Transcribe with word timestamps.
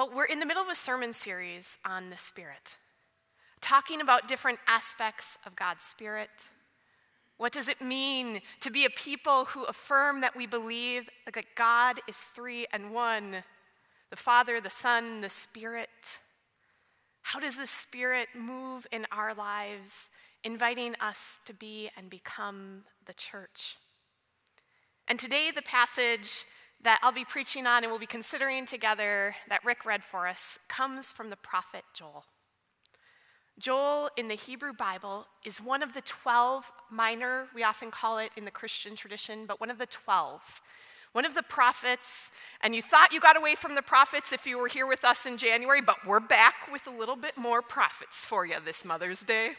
Well, 0.00 0.12
we're 0.14 0.24
in 0.24 0.40
the 0.40 0.46
middle 0.46 0.62
of 0.62 0.70
a 0.70 0.74
sermon 0.74 1.12
series 1.12 1.76
on 1.84 2.08
the 2.08 2.16
Spirit, 2.16 2.78
talking 3.60 4.00
about 4.00 4.28
different 4.28 4.58
aspects 4.66 5.36
of 5.44 5.54
God's 5.54 5.84
Spirit. 5.84 6.30
What 7.36 7.52
does 7.52 7.68
it 7.68 7.82
mean 7.82 8.40
to 8.60 8.70
be 8.70 8.86
a 8.86 8.90
people 8.90 9.44
who 9.44 9.64
affirm 9.64 10.22
that 10.22 10.34
we 10.34 10.46
believe 10.46 11.10
that 11.30 11.54
God 11.54 12.00
is 12.08 12.16
three 12.16 12.66
and 12.72 12.94
one 12.94 13.44
the 14.08 14.16
Father, 14.16 14.58
the 14.58 14.70
Son, 14.70 15.20
the 15.20 15.28
Spirit? 15.28 16.20
How 17.20 17.38
does 17.38 17.58
the 17.58 17.66
Spirit 17.66 18.28
move 18.34 18.86
in 18.90 19.06
our 19.12 19.34
lives, 19.34 20.08
inviting 20.42 20.94
us 20.98 21.40
to 21.44 21.52
be 21.52 21.90
and 21.94 22.08
become 22.08 22.84
the 23.04 23.12
church? 23.12 23.76
And 25.08 25.18
today, 25.18 25.50
the 25.54 25.60
passage 25.60 26.46
that 26.82 26.98
I'll 27.02 27.12
be 27.12 27.24
preaching 27.24 27.66
on 27.66 27.82
and 27.82 27.90
we'll 27.90 28.00
be 28.00 28.06
considering 28.06 28.66
together 28.66 29.34
that 29.48 29.64
Rick 29.64 29.84
read 29.84 30.02
for 30.02 30.26
us 30.26 30.58
comes 30.68 31.12
from 31.12 31.30
the 31.30 31.36
prophet 31.36 31.84
Joel. 31.94 32.24
Joel 33.58 34.08
in 34.16 34.28
the 34.28 34.34
Hebrew 34.34 34.72
Bible 34.72 35.26
is 35.44 35.58
one 35.60 35.82
of 35.82 35.92
the 35.92 36.00
12 36.00 36.72
minor, 36.90 37.48
we 37.54 37.62
often 37.62 37.90
call 37.90 38.18
it 38.18 38.30
in 38.36 38.46
the 38.46 38.50
Christian 38.50 38.96
tradition, 38.96 39.44
but 39.46 39.60
one 39.60 39.70
of 39.70 39.78
the 39.78 39.86
12. 39.86 40.62
One 41.12 41.24
of 41.24 41.34
the 41.34 41.42
prophets, 41.42 42.30
and 42.60 42.72
you 42.72 42.82
thought 42.82 43.12
you 43.12 43.18
got 43.18 43.36
away 43.36 43.56
from 43.56 43.74
the 43.74 43.82
prophets 43.82 44.32
if 44.32 44.46
you 44.46 44.56
were 44.56 44.68
here 44.68 44.86
with 44.86 45.04
us 45.04 45.26
in 45.26 45.38
January, 45.38 45.80
but 45.80 45.96
we're 46.06 46.20
back 46.20 46.70
with 46.70 46.86
a 46.86 46.90
little 46.90 47.16
bit 47.16 47.36
more 47.36 47.62
prophets 47.62 48.18
for 48.18 48.46
you 48.46 48.54
this 48.64 48.84
Mother's 48.84 49.24
Day. 49.24 49.50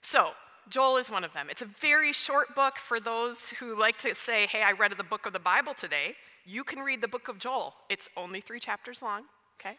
So, 0.00 0.30
Joel 0.68 0.96
is 0.96 1.10
one 1.10 1.24
of 1.24 1.32
them. 1.32 1.48
It's 1.50 1.62
a 1.62 1.66
very 1.66 2.12
short 2.12 2.54
book 2.54 2.76
for 2.76 3.00
those 3.00 3.50
who 3.50 3.78
like 3.78 3.96
to 3.98 4.14
say, 4.14 4.46
hey, 4.46 4.62
I 4.62 4.72
read 4.72 4.92
the 4.92 5.04
book 5.04 5.26
of 5.26 5.32
the 5.32 5.40
Bible 5.40 5.74
today. 5.74 6.14
You 6.44 6.64
can 6.64 6.80
read 6.80 7.00
the 7.00 7.08
book 7.08 7.28
of 7.28 7.38
Joel. 7.38 7.74
It's 7.88 8.08
only 8.16 8.40
three 8.40 8.60
chapters 8.60 9.02
long, 9.02 9.24
okay? 9.60 9.76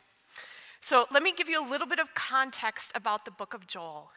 So 0.81 1.05
let 1.11 1.23
me 1.23 1.33
give 1.33 1.49
you 1.49 1.65
a 1.65 1.67
little 1.67 1.87
bit 1.87 1.99
of 1.99 2.13
context 2.13 2.91
about 2.95 3.25
the 3.25 3.31
book 3.31 3.53
of 3.53 3.67
Joel, 3.67 4.11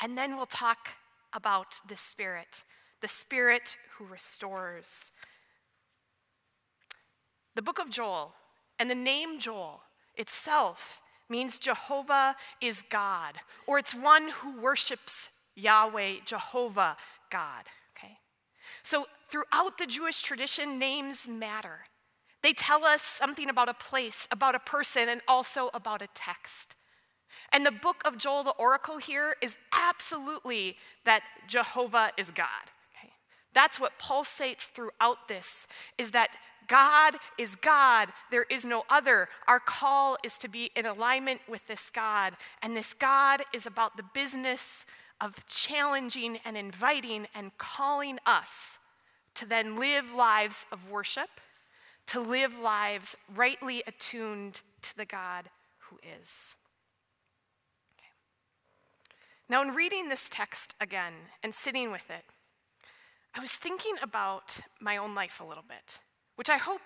and 0.00 0.16
then 0.16 0.36
we'll 0.36 0.46
talk 0.46 0.90
about 1.32 1.80
the 1.88 1.96
Spirit, 1.96 2.62
the 3.00 3.08
Spirit 3.08 3.76
who 3.98 4.06
restores. 4.06 5.10
The 7.54 7.62
book 7.62 7.78
of 7.78 7.90
Joel 7.90 8.34
and 8.78 8.88
the 8.88 8.94
name 8.94 9.38
Joel 9.38 9.82
itself 10.16 11.02
means 11.28 11.58
Jehovah 11.58 12.36
is 12.60 12.82
God, 12.88 13.34
or 13.66 13.78
it's 13.78 13.94
one 13.94 14.28
who 14.28 14.60
worships 14.60 15.30
Yahweh, 15.56 16.16
Jehovah, 16.24 16.96
God. 17.30 17.64
Okay? 17.96 18.18
So 18.82 19.06
throughout 19.28 19.78
the 19.78 19.86
Jewish 19.86 20.22
tradition, 20.22 20.78
names 20.78 21.28
matter. 21.28 21.80
They 22.42 22.52
tell 22.52 22.84
us 22.84 23.02
something 23.02 23.48
about 23.48 23.68
a 23.68 23.74
place, 23.74 24.28
about 24.30 24.54
a 24.54 24.58
person, 24.58 25.08
and 25.08 25.22
also 25.26 25.70
about 25.72 26.02
a 26.02 26.08
text. 26.14 26.76
And 27.52 27.64
the 27.64 27.72
book 27.72 28.02
of 28.04 28.18
Joel, 28.18 28.44
the 28.44 28.50
oracle 28.50 28.98
here, 28.98 29.36
is 29.42 29.56
absolutely 29.72 30.76
that 31.04 31.22
Jehovah 31.48 32.10
is 32.16 32.30
God. 32.30 32.46
Okay? 32.96 33.12
That's 33.54 33.80
what 33.80 33.98
pulsates 33.98 34.68
throughout 34.68 35.26
this, 35.28 35.66
is 35.98 36.10
that 36.10 36.36
God 36.68 37.14
is 37.38 37.56
God. 37.56 38.08
There 38.30 38.46
is 38.50 38.64
no 38.64 38.84
other. 38.88 39.28
Our 39.48 39.60
call 39.60 40.16
is 40.24 40.38
to 40.38 40.48
be 40.48 40.70
in 40.76 40.86
alignment 40.86 41.40
with 41.48 41.66
this 41.66 41.90
God. 41.90 42.34
And 42.62 42.76
this 42.76 42.94
God 42.94 43.42
is 43.52 43.66
about 43.66 43.96
the 43.96 44.04
business 44.14 44.86
of 45.20 45.46
challenging 45.48 46.38
and 46.44 46.56
inviting 46.56 47.26
and 47.34 47.56
calling 47.58 48.18
us 48.26 48.78
to 49.34 49.46
then 49.46 49.76
live 49.76 50.14
lives 50.14 50.66
of 50.70 50.90
worship, 50.90 51.40
to 52.06 52.20
live 52.20 52.58
lives 52.58 53.16
rightly 53.34 53.82
attuned 53.86 54.62
to 54.82 54.96
the 54.96 55.04
God 55.04 55.50
who 55.78 55.98
is. 56.20 56.56
Now, 59.48 59.62
in 59.62 59.74
reading 59.74 60.08
this 60.08 60.28
text 60.28 60.74
again 60.80 61.12
and 61.42 61.54
sitting 61.54 61.90
with 61.92 62.10
it, 62.10 62.24
I 63.34 63.40
was 63.40 63.52
thinking 63.52 63.94
about 64.00 64.60
my 64.80 64.96
own 64.96 65.14
life 65.14 65.40
a 65.40 65.44
little 65.44 65.64
bit, 65.66 65.98
which 66.36 66.48
I 66.48 66.56
hope 66.56 66.80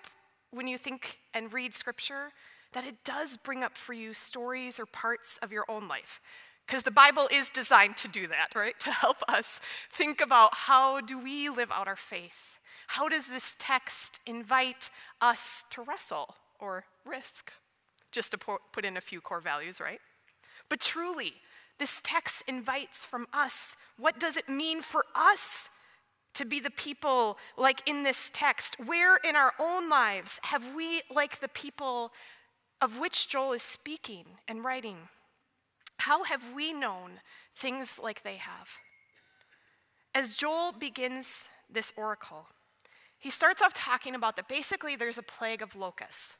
when 0.51 0.67
you 0.67 0.77
think 0.77 1.19
and 1.33 1.53
read 1.53 1.73
scripture, 1.73 2.31
that 2.73 2.85
it 2.85 3.03
does 3.03 3.37
bring 3.37 3.63
up 3.63 3.77
for 3.77 3.93
you 3.93 4.13
stories 4.13 4.79
or 4.79 4.85
parts 4.85 5.37
of 5.41 5.51
your 5.51 5.65
own 5.69 5.87
life 5.87 6.21
because 6.69 6.83
the 6.83 6.91
Bible 6.91 7.27
is 7.31 7.49
designed 7.49 7.97
to 7.97 8.07
do 8.07 8.27
that, 8.27 8.53
right? 8.55 8.79
To 8.81 8.91
help 8.91 9.23
us 9.27 9.59
think 9.91 10.21
about 10.21 10.51
how 10.53 11.01
do 11.01 11.17
we 11.17 11.49
live 11.49 11.71
out 11.71 11.87
our 11.87 11.95
faith? 11.95 12.59
How 12.89 13.09
does 13.09 13.25
this 13.25 13.55
text 13.57 14.19
invite 14.27 14.91
us 15.19 15.65
to 15.71 15.81
wrestle 15.81 16.35
or 16.59 16.85
risk? 17.05 17.51
Just 18.11 18.31
to 18.33 18.37
put 18.37 18.85
in 18.85 18.97
a 18.97 19.01
few 19.01 19.19
core 19.19 19.41
values, 19.41 19.81
right? 19.81 19.99
But 20.69 20.79
truly, 20.79 21.33
this 21.79 22.01
text 22.03 22.43
invites 22.47 23.03
from 23.03 23.25
us 23.33 23.75
what 23.97 24.19
does 24.19 24.37
it 24.37 24.47
mean 24.47 24.83
for 24.83 25.05
us 25.15 25.71
to 26.35 26.45
be 26.45 26.59
the 26.59 26.69
people 26.69 27.39
like 27.57 27.81
in 27.87 28.03
this 28.03 28.29
text? 28.31 28.75
Where 28.85 29.17
in 29.17 29.35
our 29.35 29.53
own 29.59 29.89
lives 29.89 30.39
have 30.43 30.75
we, 30.75 31.01
like 31.09 31.39
the 31.39 31.47
people 31.47 32.11
of 32.79 32.99
which 32.99 33.27
Joel 33.27 33.53
is 33.53 33.63
speaking 33.63 34.25
and 34.47 34.63
writing, 34.63 35.09
how 35.99 36.23
have 36.23 36.53
we 36.53 36.73
known 36.73 37.19
things 37.55 37.99
like 38.01 38.23
they 38.23 38.37
have? 38.37 38.69
As 40.15 40.35
Joel 40.35 40.71
begins 40.71 41.49
this 41.69 41.93
oracle, 41.95 42.47
he 43.19 43.29
starts 43.29 43.61
off 43.61 43.73
talking 43.73 44.15
about 44.15 44.35
that 44.37 44.47
basically 44.47 44.95
there's 44.95 45.17
a 45.17 45.23
plague 45.23 45.61
of 45.61 45.75
locusts. 45.75 46.37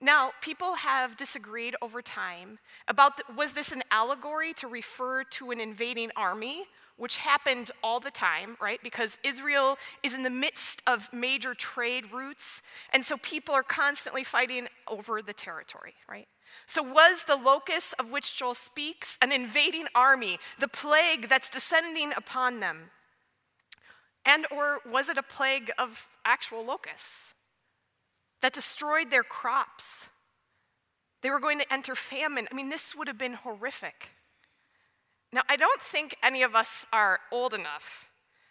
Now, 0.00 0.32
people 0.42 0.74
have 0.74 1.16
disagreed 1.16 1.76
over 1.80 2.02
time 2.02 2.58
about 2.88 3.16
the, 3.16 3.24
was 3.34 3.52
this 3.52 3.72
an 3.72 3.82
allegory 3.90 4.52
to 4.54 4.66
refer 4.66 5.24
to 5.24 5.50
an 5.50 5.60
invading 5.60 6.10
army, 6.16 6.64
which 6.96 7.16
happened 7.16 7.70
all 7.82 8.00
the 8.00 8.10
time, 8.10 8.56
right? 8.60 8.80
Because 8.82 9.18
Israel 9.24 9.78
is 10.02 10.14
in 10.14 10.22
the 10.22 10.30
midst 10.30 10.82
of 10.86 11.10
major 11.12 11.54
trade 11.54 12.12
routes, 12.12 12.60
and 12.92 13.04
so 13.04 13.16
people 13.18 13.54
are 13.54 13.62
constantly 13.62 14.24
fighting 14.24 14.68
over 14.88 15.22
the 15.22 15.32
territory, 15.32 15.94
right? 16.08 16.28
So, 16.66 16.82
was 16.82 17.24
the 17.24 17.36
locust 17.36 17.94
of 17.98 18.10
which 18.10 18.36
Joel 18.36 18.54
speaks 18.54 19.18
an 19.20 19.32
invading 19.32 19.86
army, 19.94 20.38
the 20.58 20.68
plague 20.68 21.28
that's 21.28 21.50
descending 21.50 22.12
upon 22.16 22.60
them? 22.60 22.90
And 24.24 24.46
or 24.50 24.80
was 24.90 25.08
it 25.08 25.18
a 25.18 25.22
plague 25.22 25.70
of 25.78 26.08
actual 26.24 26.64
locusts 26.64 27.34
that 28.40 28.52
destroyed 28.52 29.10
their 29.10 29.22
crops? 29.22 30.08
They 31.22 31.30
were 31.30 31.40
going 31.40 31.58
to 31.58 31.72
enter 31.72 31.94
famine. 31.94 32.48
I 32.50 32.54
mean, 32.54 32.68
this 32.68 32.94
would 32.94 33.08
have 33.08 33.18
been 33.18 33.34
horrific. 33.34 34.10
Now, 35.32 35.42
I 35.48 35.56
don't 35.56 35.80
think 35.80 36.16
any 36.22 36.42
of 36.42 36.54
us 36.54 36.86
are 36.92 37.20
old 37.32 37.54
enough 37.54 38.08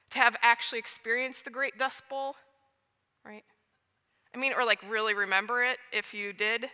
to 0.10 0.20
have 0.20 0.36
actually 0.42 0.80
experienced 0.80 1.46
the 1.46 1.52
Great 1.52 1.78
Dust 1.78 2.04
Bowl, 2.10 2.36
right? 3.26 3.44
I 4.34 4.38
mean, 4.38 4.54
or 4.54 4.66
like 4.66 4.80
really 4.90 5.14
remember 5.14 5.64
it 5.64 5.78
if 5.92 6.14
you 6.14 6.34
did. 6.34 6.70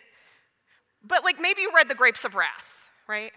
But 1.06 1.24
like 1.24 1.40
maybe 1.40 1.62
you 1.62 1.72
read 1.74 1.88
The 1.88 1.94
Grapes 1.94 2.24
of 2.24 2.34
Wrath, 2.34 2.88
right? 3.08 3.32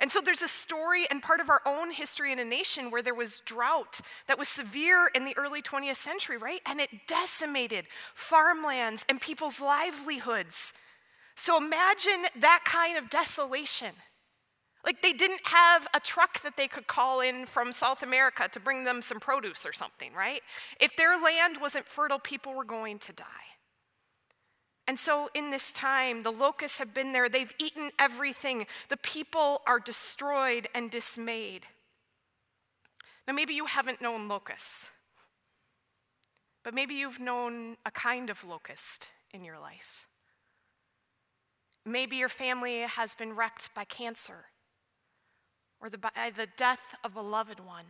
And 0.00 0.10
so 0.10 0.20
there's 0.20 0.40
a 0.40 0.48
story 0.48 1.06
and 1.10 1.22
part 1.22 1.40
of 1.40 1.50
our 1.50 1.60
own 1.66 1.90
history 1.90 2.32
in 2.32 2.38
a 2.38 2.44
nation 2.44 2.90
where 2.90 3.02
there 3.02 3.14
was 3.14 3.40
drought 3.40 4.00
that 4.28 4.38
was 4.38 4.48
severe 4.48 5.10
in 5.14 5.26
the 5.26 5.36
early 5.36 5.60
20th 5.60 5.96
century, 5.96 6.38
right? 6.38 6.60
And 6.64 6.80
it 6.80 6.88
decimated 7.06 7.84
farmlands 8.14 9.04
and 9.10 9.20
people's 9.20 9.60
livelihoods. 9.60 10.72
So 11.34 11.58
imagine 11.58 12.24
that 12.38 12.62
kind 12.64 12.96
of 12.96 13.10
desolation. 13.10 13.90
Like 14.86 15.02
they 15.02 15.12
didn't 15.12 15.42
have 15.44 15.86
a 15.92 16.00
truck 16.00 16.40
that 16.42 16.56
they 16.56 16.66
could 16.66 16.86
call 16.86 17.20
in 17.20 17.44
from 17.44 17.70
South 17.72 18.02
America 18.02 18.48
to 18.50 18.60
bring 18.60 18.84
them 18.84 19.02
some 19.02 19.20
produce 19.20 19.66
or 19.66 19.74
something, 19.74 20.14
right? 20.14 20.40
If 20.80 20.96
their 20.96 21.20
land 21.20 21.58
wasn't 21.60 21.86
fertile, 21.86 22.18
people 22.18 22.54
were 22.54 22.64
going 22.64 22.98
to 23.00 23.12
die. 23.12 23.49
And 24.90 24.98
so, 24.98 25.30
in 25.34 25.52
this 25.52 25.72
time, 25.72 26.24
the 26.24 26.32
locusts 26.32 26.80
have 26.80 26.92
been 26.92 27.12
there. 27.12 27.28
They've 27.28 27.54
eaten 27.60 27.92
everything. 27.96 28.66
The 28.88 28.96
people 28.96 29.62
are 29.64 29.78
destroyed 29.78 30.66
and 30.74 30.90
dismayed. 30.90 31.64
Now, 33.28 33.34
maybe 33.34 33.54
you 33.54 33.66
haven't 33.66 34.02
known 34.02 34.26
locusts, 34.26 34.90
but 36.64 36.74
maybe 36.74 36.96
you've 36.96 37.20
known 37.20 37.76
a 37.86 37.92
kind 37.92 38.30
of 38.30 38.42
locust 38.42 39.06
in 39.32 39.44
your 39.44 39.60
life. 39.60 40.08
Maybe 41.86 42.16
your 42.16 42.28
family 42.28 42.80
has 42.80 43.14
been 43.14 43.36
wrecked 43.36 43.72
by 43.72 43.84
cancer 43.84 44.46
or 45.80 45.88
the, 45.88 45.98
by 45.98 46.32
the 46.36 46.48
death 46.56 46.96
of 47.04 47.14
a 47.14 47.22
loved 47.22 47.60
one 47.60 47.86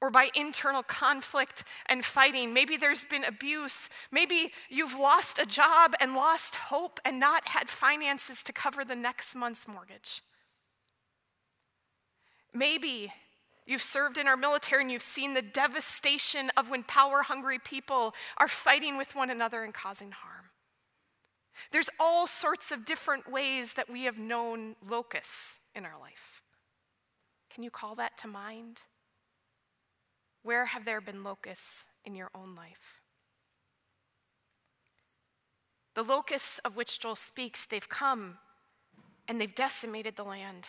or 0.00 0.10
by 0.10 0.30
internal 0.34 0.82
conflict 0.82 1.64
and 1.86 2.04
fighting. 2.04 2.52
Maybe 2.52 2.76
there's 2.76 3.04
been 3.04 3.24
abuse. 3.24 3.88
Maybe 4.10 4.52
you've 4.68 4.98
lost 4.98 5.38
a 5.38 5.46
job 5.46 5.94
and 6.00 6.14
lost 6.14 6.54
hope 6.56 7.00
and 7.04 7.18
not 7.18 7.48
had 7.48 7.68
finances 7.68 8.42
to 8.44 8.52
cover 8.52 8.84
the 8.84 8.96
next 8.96 9.34
month's 9.34 9.66
mortgage. 9.66 10.22
Maybe 12.52 13.12
you've 13.66 13.82
served 13.82 14.18
in 14.18 14.28
our 14.28 14.36
military 14.36 14.82
and 14.82 14.92
you've 14.92 15.02
seen 15.02 15.34
the 15.34 15.42
devastation 15.42 16.50
of 16.56 16.70
when 16.70 16.82
power 16.82 17.22
hungry 17.22 17.58
people 17.58 18.14
are 18.36 18.48
fighting 18.48 18.96
with 18.96 19.14
one 19.14 19.30
another 19.30 19.62
and 19.62 19.74
causing 19.74 20.10
harm. 20.10 20.36
There's 21.72 21.90
all 21.98 22.26
sorts 22.26 22.70
of 22.70 22.84
different 22.84 23.30
ways 23.30 23.74
that 23.74 23.90
we 23.90 24.04
have 24.04 24.18
known 24.18 24.76
locusts 24.88 25.60
in 25.74 25.84
our 25.84 25.98
life. 25.98 26.42
Can 27.50 27.62
you 27.62 27.70
call 27.70 27.94
that 27.94 28.18
to 28.18 28.28
mind? 28.28 28.82
Where 30.46 30.66
have 30.66 30.84
there 30.84 31.00
been 31.00 31.24
locusts 31.24 31.86
in 32.04 32.14
your 32.14 32.30
own 32.32 32.54
life? 32.54 33.00
The 35.96 36.04
locusts 36.04 36.60
of 36.60 36.76
which 36.76 37.00
Joel 37.00 37.16
speaks, 37.16 37.66
they've 37.66 37.88
come 37.88 38.38
and 39.26 39.40
they've 39.40 39.52
decimated 39.52 40.14
the 40.14 40.22
land. 40.22 40.68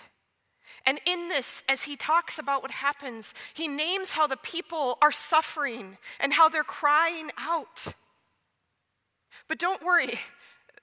And 0.84 1.00
in 1.06 1.30
this, 1.30 1.62
as 1.70 1.84
he 1.84 1.96
talks 1.96 2.40
about 2.40 2.64
what 2.64 2.72
happens, 2.72 3.36
he 3.54 3.68
names 3.68 4.14
how 4.14 4.26
the 4.26 4.38
people 4.38 4.98
are 5.00 5.12
suffering 5.12 6.00
and 6.20 6.34
how 6.34 6.50
they're 6.50 6.64
crying 6.64 7.30
out. 7.38 7.94
But 9.48 9.60
don't 9.60 9.86
worry, 9.86 10.20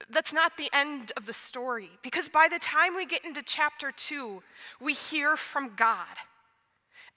that's 0.09 0.31
not 0.31 0.55
the 0.55 0.69
end 0.71 1.11
of 1.17 1.25
the 1.25 1.33
story, 1.33 1.89
because 2.01 2.29
by 2.29 2.47
the 2.49 2.59
time 2.59 2.95
we 2.95 3.05
get 3.05 3.25
into 3.25 3.43
chapter 3.43 3.91
two, 3.91 4.41
we 4.79 4.93
hear 4.93 5.35
from 5.35 5.73
God. 5.75 6.15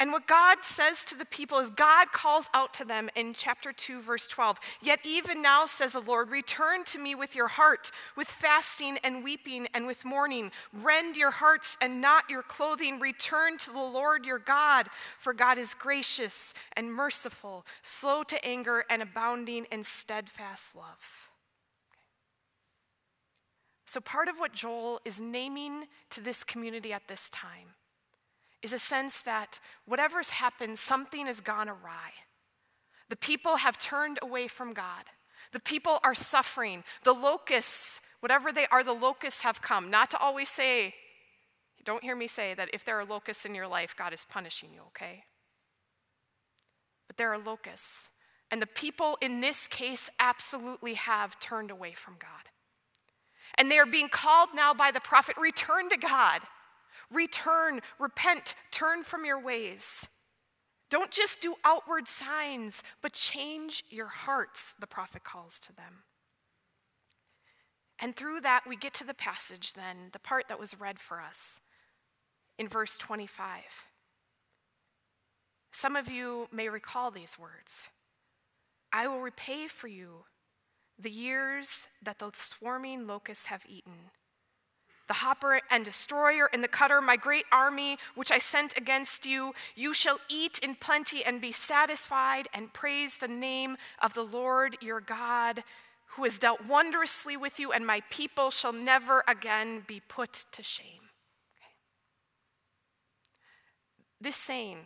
And 0.00 0.12
what 0.12 0.28
God 0.28 0.58
says 0.62 1.04
to 1.06 1.16
the 1.16 1.24
people 1.24 1.58
is 1.58 1.70
God 1.70 2.12
calls 2.12 2.48
out 2.54 2.72
to 2.74 2.84
them 2.84 3.10
in 3.16 3.34
chapter 3.34 3.72
2, 3.72 4.00
verse 4.00 4.28
12. 4.28 4.60
Yet 4.80 5.00
even 5.04 5.42
now, 5.42 5.66
says 5.66 5.92
the 5.92 6.00
Lord, 6.00 6.30
return 6.30 6.84
to 6.84 7.00
me 7.00 7.16
with 7.16 7.34
your 7.34 7.48
heart, 7.48 7.90
with 8.16 8.28
fasting 8.28 8.98
and 9.02 9.24
weeping 9.24 9.66
and 9.74 9.88
with 9.88 10.04
mourning. 10.04 10.52
Rend 10.72 11.16
your 11.16 11.32
hearts 11.32 11.76
and 11.80 12.00
not 12.00 12.30
your 12.30 12.42
clothing. 12.42 13.00
Return 13.00 13.58
to 13.58 13.72
the 13.72 13.78
Lord 13.78 14.24
your 14.24 14.38
God, 14.38 14.86
for 15.18 15.32
God 15.32 15.58
is 15.58 15.74
gracious 15.74 16.54
and 16.76 16.94
merciful, 16.94 17.66
slow 17.82 18.22
to 18.22 18.44
anger, 18.44 18.84
and 18.88 19.02
abounding 19.02 19.66
in 19.72 19.82
steadfast 19.82 20.76
love. 20.76 21.30
So, 23.86 24.00
part 24.00 24.28
of 24.28 24.36
what 24.36 24.52
Joel 24.52 25.00
is 25.04 25.20
naming 25.20 25.86
to 26.10 26.20
this 26.20 26.44
community 26.44 26.92
at 26.92 27.08
this 27.08 27.30
time 27.30 27.74
is 28.62 28.72
a 28.72 28.78
sense 28.78 29.22
that 29.22 29.60
whatever's 29.86 30.30
happened, 30.30 30.78
something 30.78 31.26
has 31.26 31.40
gone 31.40 31.68
awry. 31.68 32.12
The 33.08 33.16
people 33.16 33.56
have 33.56 33.78
turned 33.78 34.18
away 34.20 34.48
from 34.48 34.72
God. 34.72 35.04
The 35.52 35.60
people 35.60 36.00
are 36.02 36.14
suffering. 36.14 36.84
The 37.04 37.12
locusts, 37.12 38.00
whatever 38.20 38.52
they 38.52 38.66
are, 38.66 38.84
the 38.84 38.92
locusts 38.92 39.42
have 39.42 39.62
come. 39.62 39.90
Not 39.90 40.10
to 40.10 40.18
always 40.18 40.48
say, 40.48 40.94
don't 41.84 42.02
hear 42.02 42.16
me 42.16 42.26
say 42.26 42.54
that 42.54 42.68
if 42.72 42.84
there 42.84 42.98
are 42.98 43.04
locusts 43.04 43.46
in 43.46 43.54
your 43.54 43.68
life, 43.68 43.94
God 43.96 44.12
is 44.12 44.26
punishing 44.28 44.70
you, 44.74 44.80
okay? 44.88 45.24
But 47.06 47.16
there 47.16 47.32
are 47.32 47.38
locusts. 47.38 48.10
And 48.50 48.60
the 48.60 48.66
people 48.66 49.16
in 49.20 49.40
this 49.40 49.68
case 49.68 50.10
absolutely 50.18 50.94
have 50.94 51.38
turned 51.40 51.70
away 51.70 51.92
from 51.92 52.16
God. 52.18 52.50
And 53.56 53.70
they 53.70 53.78
are 53.78 53.86
being 53.86 54.08
called 54.08 54.50
now 54.54 54.74
by 54.74 54.90
the 54.90 55.00
prophet 55.00 55.36
return 55.38 55.88
to 55.90 55.96
God. 55.96 56.40
Return, 57.10 57.80
repent, 57.98 58.54
turn 58.70 59.02
from 59.02 59.24
your 59.24 59.40
ways. 59.40 60.08
Don't 60.90 61.10
just 61.10 61.40
do 61.40 61.54
outward 61.64 62.08
signs, 62.08 62.82
but 63.02 63.12
change 63.12 63.84
your 63.90 64.06
hearts, 64.06 64.74
the 64.78 64.86
prophet 64.86 65.24
calls 65.24 65.60
to 65.60 65.74
them. 65.74 66.04
And 67.98 68.14
through 68.14 68.40
that, 68.42 68.62
we 68.66 68.76
get 68.76 68.94
to 68.94 69.06
the 69.06 69.14
passage 69.14 69.72
then, 69.72 70.10
the 70.12 70.18
part 70.18 70.48
that 70.48 70.60
was 70.60 70.78
read 70.78 70.98
for 70.98 71.20
us 71.20 71.60
in 72.58 72.68
verse 72.68 72.96
25. 72.96 73.86
Some 75.72 75.96
of 75.96 76.08
you 76.08 76.48
may 76.52 76.68
recall 76.68 77.10
these 77.10 77.38
words 77.38 77.88
I 78.92 79.06
will 79.06 79.20
repay 79.20 79.68
for 79.68 79.88
you 79.88 80.24
the 80.98 81.10
years 81.10 81.86
that 82.02 82.18
the 82.18 82.30
swarming 82.34 83.06
locusts 83.06 83.46
have 83.46 83.64
eaten 83.68 84.10
the 85.08 85.14
hopper 85.14 85.60
and 85.70 85.84
destroyer 85.84 86.48
and 86.52 86.62
the 86.62 86.68
cutter, 86.68 87.00
my 87.00 87.16
great 87.16 87.46
army 87.50 87.98
which 88.14 88.30
I 88.30 88.38
sent 88.38 88.76
against 88.76 89.26
you. 89.26 89.54
You 89.74 89.92
shall 89.92 90.18
eat 90.28 90.58
in 90.62 90.74
plenty 90.74 91.24
and 91.24 91.40
be 91.40 91.50
satisfied 91.50 92.48
and 92.54 92.72
praise 92.72 93.16
the 93.16 93.28
name 93.28 93.76
of 94.00 94.14
the 94.14 94.22
Lord 94.22 94.76
your 94.80 95.00
God, 95.00 95.64
who 96.16 96.24
has 96.24 96.38
dealt 96.38 96.66
wondrously 96.66 97.36
with 97.36 97.58
you, 97.58 97.72
and 97.72 97.86
my 97.86 98.02
people 98.10 98.50
shall 98.50 98.72
never 98.72 99.24
again 99.26 99.82
be 99.86 100.00
put 100.08 100.44
to 100.52 100.62
shame. 100.62 101.10
Okay. 101.56 101.72
This 104.20 104.36
saying 104.36 104.78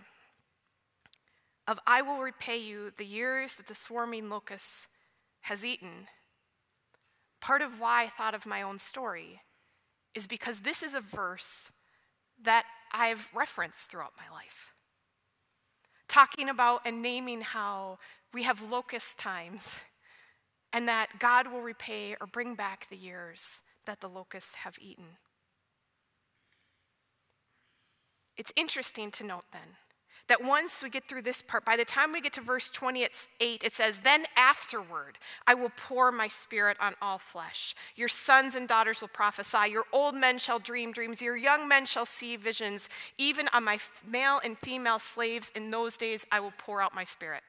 of 1.66 1.78
I 1.86 2.02
will 2.02 2.18
repay 2.18 2.58
you 2.58 2.92
the 2.96 3.04
years 3.04 3.54
that 3.54 3.66
the 3.66 3.74
swarming 3.74 4.28
locust 4.28 4.88
has 5.42 5.64
eaten, 5.64 6.08
part 7.40 7.62
of 7.62 7.80
why 7.80 8.02
I 8.02 8.08
thought 8.08 8.34
of 8.34 8.46
my 8.46 8.62
own 8.62 8.78
story 8.78 9.40
is 10.14 10.26
because 10.26 10.60
this 10.60 10.82
is 10.82 10.94
a 10.94 11.00
verse 11.00 11.70
that 12.42 12.64
I've 12.92 13.28
referenced 13.34 13.90
throughout 13.90 14.12
my 14.16 14.34
life. 14.34 14.72
Talking 16.08 16.48
about 16.48 16.82
and 16.84 17.00
naming 17.00 17.40
how 17.40 17.98
we 18.34 18.42
have 18.42 18.70
locust 18.70 19.18
times 19.18 19.76
and 20.72 20.88
that 20.88 21.18
God 21.18 21.50
will 21.50 21.60
repay 21.60 22.16
or 22.20 22.26
bring 22.26 22.54
back 22.54 22.88
the 22.88 22.96
years 22.96 23.60
that 23.86 24.00
the 24.00 24.08
locusts 24.08 24.56
have 24.56 24.76
eaten. 24.80 25.16
It's 28.36 28.52
interesting 28.56 29.10
to 29.12 29.24
note 29.24 29.44
then 29.52 29.76
that 30.32 30.42
once 30.42 30.82
we 30.82 30.88
get 30.88 31.06
through 31.06 31.20
this 31.20 31.42
part, 31.42 31.62
by 31.62 31.76
the 31.76 31.84
time 31.84 32.10
we 32.10 32.18
get 32.22 32.32
to 32.32 32.40
verse 32.40 32.70
28, 32.70 33.62
it 33.62 33.74
says, 33.74 34.00
Then 34.00 34.24
afterward 34.34 35.18
I 35.46 35.52
will 35.52 35.70
pour 35.76 36.10
my 36.10 36.26
spirit 36.26 36.78
on 36.80 36.94
all 37.02 37.18
flesh. 37.18 37.74
Your 37.96 38.08
sons 38.08 38.54
and 38.54 38.66
daughters 38.66 39.02
will 39.02 39.08
prophesy. 39.08 39.70
Your 39.70 39.84
old 39.92 40.14
men 40.14 40.38
shall 40.38 40.58
dream 40.58 40.90
dreams. 40.90 41.20
Your 41.20 41.36
young 41.36 41.68
men 41.68 41.84
shall 41.84 42.06
see 42.06 42.36
visions. 42.36 42.88
Even 43.18 43.46
on 43.52 43.64
my 43.64 43.78
male 44.10 44.40
and 44.42 44.56
female 44.56 44.98
slaves 44.98 45.52
in 45.54 45.70
those 45.70 45.98
days 45.98 46.24
I 46.32 46.40
will 46.40 46.54
pour 46.56 46.80
out 46.80 46.94
my 46.94 47.04
spirit. 47.04 47.42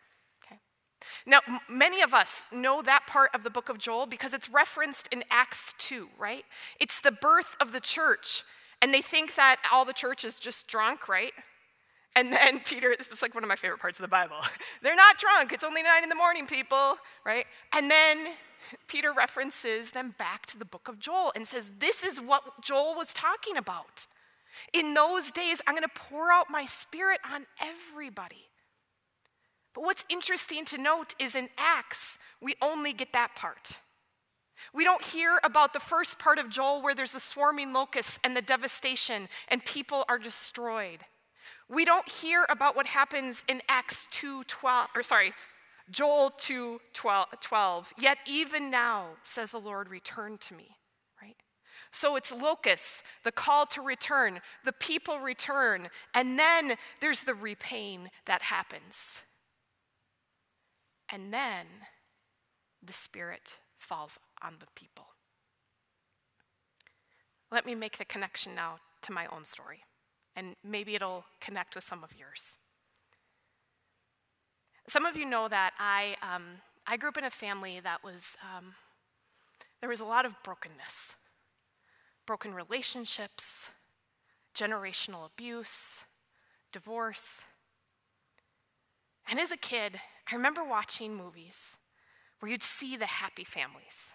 Now, 1.26 1.40
many 1.70 2.02
of 2.02 2.14
us 2.14 2.48
know 2.52 2.82
that 2.82 3.08
part 3.08 3.30
of 3.34 3.44
the 3.44 3.50
book 3.50 3.70
of 3.70 3.78
Joel 3.78 4.08
because 4.08 4.34
it's 4.34 4.50
referenced 4.50 5.08
in 5.14 5.24
Acts 5.32 5.74
2, 5.78 6.10
right? 6.20 6.44
It's 6.82 7.00
the 7.00 7.14
birth 7.14 7.56
of 7.62 7.72
the 7.72 7.80
church. 7.80 8.44
And 8.82 8.94
they 8.94 9.02
think 9.02 9.36
that 9.36 9.62
all 9.72 9.86
the 9.86 9.94
church 9.94 10.26
is 10.26 10.38
just 10.38 10.68
drunk, 10.68 11.08
right? 11.08 11.32
And 12.16 12.32
then 12.32 12.60
Peter, 12.60 12.94
this 12.98 13.10
is 13.10 13.22
like 13.22 13.34
one 13.34 13.44
of 13.44 13.48
my 13.48 13.56
favorite 13.56 13.80
parts 13.80 14.00
of 14.00 14.04
the 14.04 14.10
Bible. 14.10 14.38
They're 14.82 14.96
not 14.96 15.18
drunk, 15.18 15.52
it's 15.52 15.64
only 15.64 15.84
nine 15.84 16.04
in 16.04 16.10
the 16.10 16.16
morning, 16.16 16.46
people, 16.46 16.98
right? 17.26 17.46
And 17.76 17.90
then 17.90 18.36
Peter 18.88 19.12
references 19.14 19.92
them 19.92 20.16
back 20.18 20.46
to 20.48 20.60
the 20.60 20.66
book 20.66 20.88
of 20.88 21.00
Joel 21.00 21.32
and 21.36 21.48
says, 21.48 21.72
This 21.80 22.04
is 22.04 22.22
what 22.22 22.62
Joel 22.62 22.96
was 22.96 23.14
talking 23.14 23.58
about. 23.58 24.08
In 24.72 24.94
those 24.94 25.32
days, 25.32 25.62
I'm 25.66 25.74
going 25.74 25.84
to 25.84 26.02
pour 26.10 26.32
out 26.32 26.48
my 26.50 26.66
spirit 26.66 27.20
on 27.30 27.46
everybody. 27.60 28.50
But 29.74 29.84
what's 29.84 30.06
interesting 30.10 30.66
to 30.66 30.78
note 30.78 31.16
is 31.18 31.34
in 31.34 31.50
Acts, 31.58 32.20
we 32.40 32.54
only 32.62 32.94
get 32.94 33.14
that 33.14 33.36
part. 33.36 33.80
We 34.74 34.84
don't 34.84 35.04
hear 35.04 35.40
about 35.44 35.74
the 35.74 35.80
first 35.80 36.20
part 36.20 36.38
of 36.38 36.50
Joel 36.50 36.82
where 36.82 36.94
there's 36.94 37.12
the 37.12 37.20
swarming 37.20 37.74
locusts 37.74 38.20
and 38.24 38.38
the 38.38 38.42
devastation 38.42 39.28
and 39.50 39.66
people 39.66 40.06
are 40.08 40.20
destroyed. 40.20 41.00
We 41.70 41.86
don't 41.86 42.08
hear 42.10 42.46
about 42.50 42.76
what 42.76 42.88
happens 42.88 43.44
in 43.48 43.62
Acts 43.68 44.08
2:12 44.12 44.90
or 44.96 45.04
sorry, 45.04 45.34
Joel 45.90 46.30
2 46.32 46.80
12, 46.94 47.94
Yet 47.98 48.18
even 48.26 48.72
now, 48.72 49.18
says 49.24 49.52
the 49.52 49.60
Lord, 49.60 49.90
return 49.90 50.38
to 50.40 50.54
me, 50.54 50.78
right? 51.22 51.36
So 51.92 52.16
it's 52.16 52.32
locusts, 52.32 53.04
the 53.24 53.32
call 53.32 53.66
to 53.68 53.82
return, 53.82 54.42
the 54.64 54.74
people 54.74 55.20
return, 55.20 55.90
and 56.14 56.40
then 56.40 56.76
there's 57.02 57.24
the 57.24 57.34
repaying 57.34 58.10
that 58.26 58.44
happens. 58.44 59.24
And 61.10 61.34
then 61.34 61.68
the 62.82 62.94
Spirit 62.94 63.60
falls 63.76 64.18
on 64.42 64.56
the 64.60 64.68
people. 64.76 65.08
Let 67.52 67.66
me 67.66 67.76
make 67.76 67.98
the 67.98 68.06
connection 68.06 68.56
now 68.56 68.80
to 69.02 69.12
my 69.12 69.28
own 69.28 69.46
story 69.46 69.84
and 70.36 70.56
maybe 70.64 70.96
it'll 70.96 71.26
connect 71.40 71.76
with 71.76 71.84
some 71.84 72.04
of 72.04 72.18
yours. 72.18 72.58
Some 74.88 75.06
of 75.06 75.16
you 75.16 75.26
know 75.26 75.48
that 75.48 75.72
I, 75.80 76.16
um, 76.22 76.44
I 76.86 76.98
grew 76.98 77.10
up 77.10 77.18
in 77.18 77.24
a 77.24 77.30
family 77.30 77.80
that 77.82 78.04
was, 78.04 78.36
um, 78.56 78.76
there 79.80 79.90
was 79.90 80.00
a 80.00 80.06
lot 80.06 80.26
of 80.26 80.36
brokenness 80.44 81.16
broken 82.26 82.54
relationships, 82.54 83.72
generational 84.56 85.26
abuse, 85.26 86.06
divorce. 86.72 87.44
And 89.30 89.40
as 89.40 89.52
a 89.52 89.58
kid, 89.58 90.00
I 90.32 90.36
remember 90.36 90.64
watching 90.64 91.16
movies 91.16 91.78
where 92.40 92.52
you'd 92.52 92.64
see 92.64 92.98
the 92.98 93.06
happy 93.06 93.44
families. 93.44 94.14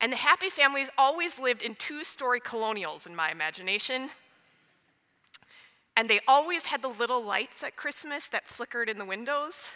And 0.00 0.12
the 0.12 0.16
happy 0.16 0.50
families 0.50 0.90
always 0.98 1.38
lived 1.38 1.62
in 1.62 1.76
two 1.76 2.02
story 2.04 2.40
colonials 2.40 3.06
in 3.06 3.14
my 3.14 3.30
imagination. 3.30 4.10
And 5.96 6.08
they 6.08 6.20
always 6.26 6.66
had 6.66 6.82
the 6.82 6.88
little 6.88 7.22
lights 7.22 7.62
at 7.62 7.76
Christmas 7.76 8.28
that 8.28 8.48
flickered 8.48 8.88
in 8.88 8.98
the 8.98 9.04
windows. 9.04 9.72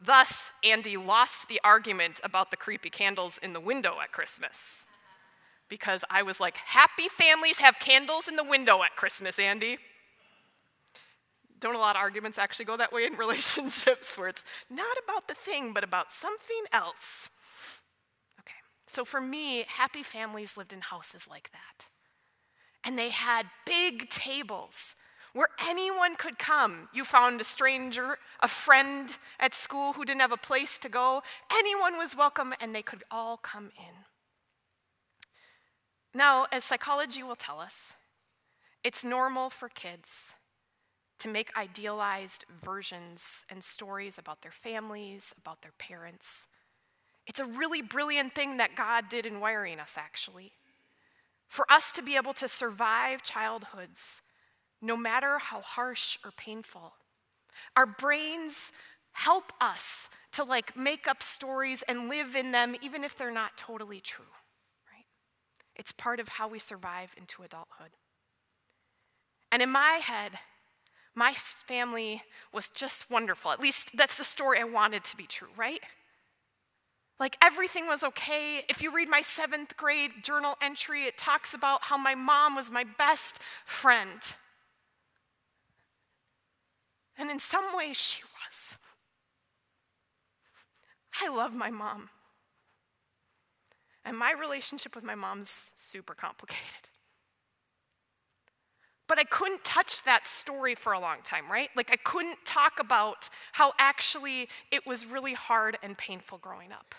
Thus, 0.00 0.52
Andy 0.62 0.96
lost 0.96 1.48
the 1.48 1.60
argument 1.62 2.20
about 2.24 2.50
the 2.50 2.56
creepy 2.56 2.90
candles 2.90 3.38
in 3.38 3.52
the 3.52 3.60
window 3.60 3.96
at 4.02 4.12
Christmas. 4.12 4.86
Because 5.68 6.04
I 6.10 6.22
was 6.22 6.40
like, 6.40 6.56
happy 6.56 7.08
families 7.08 7.58
have 7.60 7.78
candles 7.78 8.28
in 8.28 8.36
the 8.36 8.44
window 8.44 8.82
at 8.82 8.96
Christmas, 8.96 9.38
Andy. 9.38 9.78
Don't 11.60 11.74
a 11.74 11.78
lot 11.78 11.96
of 11.96 12.02
arguments 12.02 12.38
actually 12.38 12.66
go 12.66 12.76
that 12.76 12.92
way 12.92 13.06
in 13.06 13.16
relationships 13.16 14.18
where 14.18 14.28
it's 14.28 14.44
not 14.70 14.96
about 15.02 15.28
the 15.28 15.34
thing, 15.34 15.72
but 15.72 15.84
about 15.84 16.12
something 16.12 16.64
else? 16.72 17.30
Okay, 18.40 18.52
so 18.86 19.04
for 19.04 19.20
me, 19.20 19.64
happy 19.68 20.02
families 20.02 20.56
lived 20.56 20.72
in 20.72 20.80
houses 20.80 21.26
like 21.28 21.50
that. 21.52 21.86
And 22.84 22.98
they 22.98 23.08
had 23.08 23.46
big 23.64 24.10
tables 24.10 24.94
where 25.34 25.48
anyone 25.68 26.16
could 26.16 26.38
come. 26.38 26.88
You 26.94 27.04
found 27.04 27.40
a 27.40 27.44
stranger, 27.44 28.18
a 28.40 28.48
friend 28.48 29.18
at 29.38 29.52
school 29.52 29.92
who 29.92 30.04
didn't 30.04 30.22
have 30.22 30.32
a 30.32 30.38
place 30.38 30.78
to 30.78 30.88
go. 30.88 31.22
Anyone 31.52 31.98
was 31.98 32.16
welcome 32.16 32.54
and 32.60 32.74
they 32.74 32.82
could 32.82 33.02
all 33.10 33.36
come 33.36 33.70
in. 33.76 33.94
Now, 36.14 36.46
as 36.52 36.62
psychology 36.62 37.24
will 37.24 37.36
tell 37.36 37.58
us, 37.58 37.94
it's 38.84 39.04
normal 39.04 39.50
for 39.50 39.68
kids 39.68 40.34
to 41.18 41.28
make 41.28 41.56
idealized 41.56 42.44
versions 42.62 43.44
and 43.50 43.64
stories 43.64 44.18
about 44.18 44.42
their 44.42 44.52
families, 44.52 45.34
about 45.40 45.62
their 45.62 45.72
parents. 45.78 46.46
It's 47.26 47.40
a 47.40 47.44
really 47.44 47.82
brilliant 47.82 48.34
thing 48.34 48.58
that 48.58 48.76
God 48.76 49.08
did 49.08 49.26
in 49.26 49.40
wiring 49.40 49.80
us, 49.80 49.94
actually. 49.96 50.52
For 51.48 51.70
us 51.70 51.92
to 51.94 52.02
be 52.02 52.16
able 52.16 52.34
to 52.34 52.46
survive 52.46 53.22
childhoods 53.22 54.22
no 54.84 54.96
matter 54.96 55.38
how 55.38 55.60
harsh 55.60 56.18
or 56.24 56.30
painful. 56.30 56.92
Our 57.76 57.86
brains 57.86 58.70
help 59.12 59.52
us 59.60 60.10
to 60.32 60.44
like 60.44 60.76
make 60.76 61.08
up 61.08 61.22
stories 61.22 61.82
and 61.88 62.08
live 62.08 62.36
in 62.36 62.52
them 62.52 62.74
even 62.82 63.02
if 63.02 63.16
they're 63.16 63.32
not 63.32 63.56
totally 63.56 64.00
true, 64.00 64.24
right? 64.92 65.06
It's 65.76 65.92
part 65.92 66.20
of 66.20 66.28
how 66.28 66.48
we 66.48 66.58
survive 66.58 67.14
into 67.16 67.42
adulthood. 67.42 67.90
And 69.50 69.62
in 69.62 69.70
my 69.70 70.00
head, 70.02 70.32
my 71.14 71.32
family 71.32 72.22
was 72.52 72.68
just 72.68 73.08
wonderful. 73.10 73.52
At 73.52 73.60
least 73.60 73.96
that's 73.96 74.18
the 74.18 74.24
story 74.24 74.58
I 74.58 74.64
wanted 74.64 75.04
to 75.04 75.16
be 75.16 75.26
true, 75.26 75.48
right? 75.56 75.80
Like 77.20 77.36
everything 77.40 77.86
was 77.86 78.02
okay. 78.02 78.64
If 78.68 78.82
you 78.82 78.92
read 78.92 79.08
my 79.08 79.20
seventh 79.20 79.76
grade 79.76 80.10
journal 80.22 80.56
entry, 80.60 81.04
it 81.04 81.16
talks 81.16 81.54
about 81.54 81.84
how 81.84 81.96
my 81.96 82.16
mom 82.16 82.56
was 82.56 82.70
my 82.70 82.84
best 82.98 83.38
friend. 83.64 84.20
And 87.18 87.30
in 87.30 87.38
some 87.38 87.64
ways, 87.76 87.96
she 87.96 88.22
was. 88.22 88.76
I 91.22 91.28
love 91.28 91.54
my 91.54 91.70
mom. 91.70 92.10
And 94.04 94.18
my 94.18 94.32
relationship 94.32 94.94
with 94.94 95.04
my 95.04 95.14
mom's 95.14 95.72
super 95.76 96.14
complicated. 96.14 96.88
But 99.06 99.18
I 99.18 99.24
couldn't 99.24 99.64
touch 99.64 100.02
that 100.04 100.26
story 100.26 100.74
for 100.74 100.92
a 100.92 100.98
long 100.98 101.18
time, 101.22 101.50
right? 101.50 101.68
Like, 101.76 101.90
I 101.92 101.96
couldn't 101.96 102.38
talk 102.44 102.80
about 102.80 103.28
how 103.52 103.72
actually 103.78 104.48
it 104.70 104.86
was 104.86 105.06
really 105.06 105.34
hard 105.34 105.78
and 105.82 105.96
painful 105.96 106.38
growing 106.38 106.72
up 106.72 106.94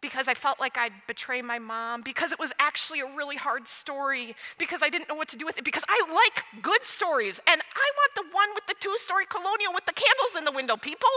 because 0.00 0.28
I 0.28 0.34
felt 0.34 0.60
like 0.60 0.78
I'd 0.78 0.92
betray 1.06 1.42
my 1.42 1.58
mom, 1.58 2.02
because 2.02 2.32
it 2.32 2.38
was 2.38 2.52
actually 2.58 3.00
a 3.00 3.06
really 3.16 3.36
hard 3.36 3.66
story, 3.66 4.36
because 4.58 4.82
I 4.82 4.88
didn't 4.88 5.08
know 5.08 5.14
what 5.14 5.28
to 5.28 5.36
do 5.36 5.44
with 5.44 5.58
it, 5.58 5.64
because 5.64 5.84
I 5.88 6.00
like 6.12 6.62
good 6.62 6.84
stories, 6.84 7.40
and 7.46 7.60
I 7.60 7.90
want 7.96 8.14
the 8.14 8.34
one 8.34 8.48
with 8.54 8.66
the 8.66 8.74
two 8.78 8.94
story 8.98 9.24
colonial 9.28 9.72
with 9.74 9.86
the 9.86 9.92
candles 9.92 10.36
in 10.38 10.44
the 10.44 10.52
window, 10.52 10.76
people. 10.76 11.10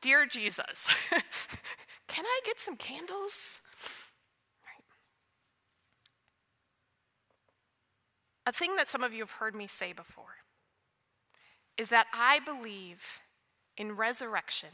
Dear 0.00 0.26
Jesus, 0.26 0.94
can 2.08 2.24
I 2.24 2.40
get 2.44 2.58
some 2.58 2.76
candles? 2.76 3.60
A 8.46 8.52
thing 8.52 8.74
that 8.76 8.88
some 8.88 9.04
of 9.04 9.12
you 9.12 9.20
have 9.20 9.32
heard 9.32 9.54
me 9.54 9.66
say 9.66 9.92
before 9.92 10.38
is 11.76 11.90
that 11.90 12.06
I 12.12 12.40
believe 12.40 13.20
in 13.76 13.96
resurrection 13.96 14.70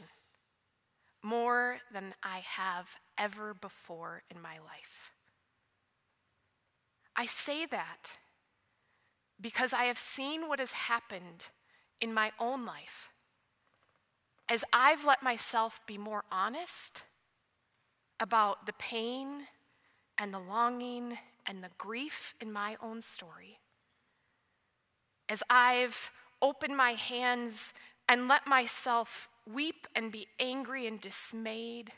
more 1.27 1.79
than 1.91 2.13
I 2.23 2.39
have 2.39 2.95
ever 3.17 3.53
before 3.53 4.23
in 4.33 4.41
my 4.41 4.57
life. 4.59 5.11
I 7.17 7.25
say 7.25 7.65
that 7.65 8.13
because 9.41 9.73
I 9.73 9.85
have 9.85 9.97
seen 9.97 10.47
what 10.47 10.59
has 10.59 10.71
happened 10.71 11.47
in 11.99 12.13
my 12.13 12.31
own 12.39 12.65
life 12.65 13.09
as 14.47 14.63
I've 14.71 15.03
let 15.03 15.21
myself 15.21 15.81
be 15.85 15.97
more 15.97 16.23
honest 16.31 17.03
about 18.21 18.65
the 18.65 18.73
pain 18.73 19.47
and 20.17 20.33
the 20.33 20.39
longing 20.39 21.17
and 21.45 21.61
the 21.61 21.71
grief 21.77 22.35
in 22.39 22.53
my 22.53 22.77
own 22.81 23.01
story. 23.01 23.59
As 25.27 25.43
I've 25.49 26.09
opened 26.41 26.77
my 26.77 26.91
hands 26.91 27.73
and 28.07 28.29
let 28.29 28.47
myself 28.47 29.27
weep 29.53 29.87
and 29.95 30.11
be 30.11 30.27
angry 30.39 30.87
and 30.87 30.99
dismayed 30.99 31.91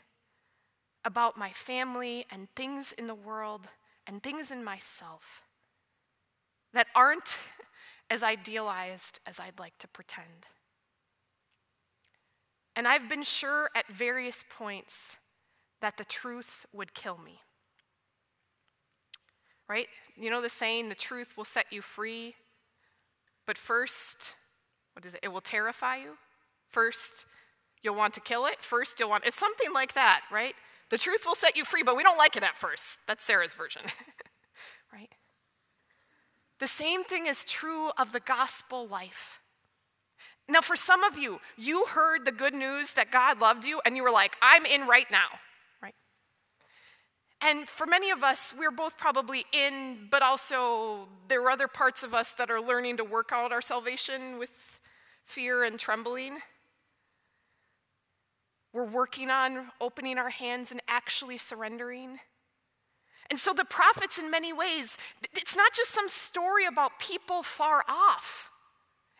about 1.04 1.38
my 1.38 1.50
family 1.50 2.26
and 2.30 2.48
things 2.54 2.92
in 2.92 3.06
the 3.06 3.14
world 3.14 3.66
and 4.06 4.22
things 4.22 4.50
in 4.50 4.62
myself 4.62 5.42
that 6.72 6.86
aren't 6.94 7.38
as 8.10 8.22
idealized 8.22 9.20
as 9.26 9.40
I'd 9.40 9.58
like 9.58 9.76
to 9.78 9.88
pretend. 9.88 10.46
And 12.76 12.86
I've 12.86 13.08
been 13.08 13.22
sure 13.22 13.70
at 13.74 13.86
various 13.88 14.44
points 14.48 15.16
that 15.80 15.96
the 15.96 16.04
truth 16.04 16.66
would 16.72 16.94
kill 16.94 17.18
me. 17.18 17.40
Right? 19.68 19.88
You 20.16 20.30
know 20.30 20.42
the 20.42 20.48
saying, 20.48 20.88
the 20.88 20.94
truth 20.94 21.36
will 21.36 21.44
set 21.44 21.66
you 21.70 21.82
free, 21.82 22.34
but 23.46 23.56
first, 23.56 24.34
what 24.94 25.06
is 25.06 25.14
it? 25.14 25.20
It 25.22 25.28
will 25.28 25.40
terrify 25.40 25.96
you. 25.96 26.16
First, 26.68 27.26
you'll 27.82 27.96
want 27.96 28.14
to 28.14 28.20
kill 28.20 28.46
it. 28.46 28.60
First, 28.60 29.00
you'll 29.00 29.10
want, 29.10 29.24
it's 29.26 29.38
something 29.38 29.72
like 29.72 29.94
that, 29.94 30.22
right? 30.30 30.54
The 30.90 30.98
truth 30.98 31.24
will 31.24 31.34
set 31.34 31.56
you 31.56 31.64
free, 31.64 31.82
but 31.82 31.96
we 31.96 32.02
don't 32.02 32.18
like 32.18 32.36
it 32.36 32.42
at 32.42 32.56
first. 32.56 32.98
That's 33.06 33.24
Sara's 33.24 33.54
version, 33.54 33.82
right? 34.92 35.10
The 36.58 36.66
same 36.66 37.04
thing 37.04 37.26
is 37.26 37.44
true 37.44 37.90
of 37.96 38.12
the 38.12 38.20
gospel 38.20 38.86
life. 38.86 39.40
Now, 40.48 40.60
for 40.60 40.74
some 40.74 41.04
of 41.04 41.16
you, 41.16 41.40
you 41.56 41.86
heard 41.86 42.24
the 42.24 42.32
good 42.32 42.54
news 42.54 42.94
that 42.94 43.12
God 43.12 43.40
loved 43.40 43.64
you, 43.64 43.80
and 43.86 43.96
you 43.96 44.02
were 44.02 44.10
like, 44.10 44.36
I'm 44.42 44.66
in 44.66 44.86
right 44.86 45.08
now, 45.10 45.28
right? 45.80 45.94
And 47.40 47.68
for 47.68 47.86
many 47.86 48.10
of 48.10 48.24
us, 48.24 48.52
we're 48.58 48.72
both 48.72 48.98
probably 48.98 49.46
in, 49.52 50.08
but 50.10 50.22
also 50.22 51.08
there 51.28 51.40
are 51.44 51.50
other 51.50 51.68
parts 51.68 52.02
of 52.02 52.14
us 52.14 52.32
that 52.32 52.50
are 52.50 52.60
learning 52.60 52.96
to 52.96 53.04
work 53.04 53.30
out 53.32 53.52
our 53.52 53.62
salvation 53.62 54.38
with 54.38 54.80
fear 55.24 55.62
and 55.62 55.78
trembling. 55.78 56.38
We're 58.80 58.86
working 58.86 59.28
on 59.28 59.66
opening 59.78 60.16
our 60.16 60.30
hands 60.30 60.70
and 60.70 60.80
actually 60.88 61.36
surrendering. 61.36 62.18
And 63.28 63.38
so 63.38 63.52
the 63.52 63.66
prophets, 63.66 64.18
in 64.18 64.30
many 64.30 64.54
ways, 64.54 64.96
it's 65.34 65.54
not 65.54 65.74
just 65.74 65.90
some 65.90 66.08
story 66.08 66.64
about 66.64 66.98
people 66.98 67.42
far 67.42 67.84
off. 67.86 68.48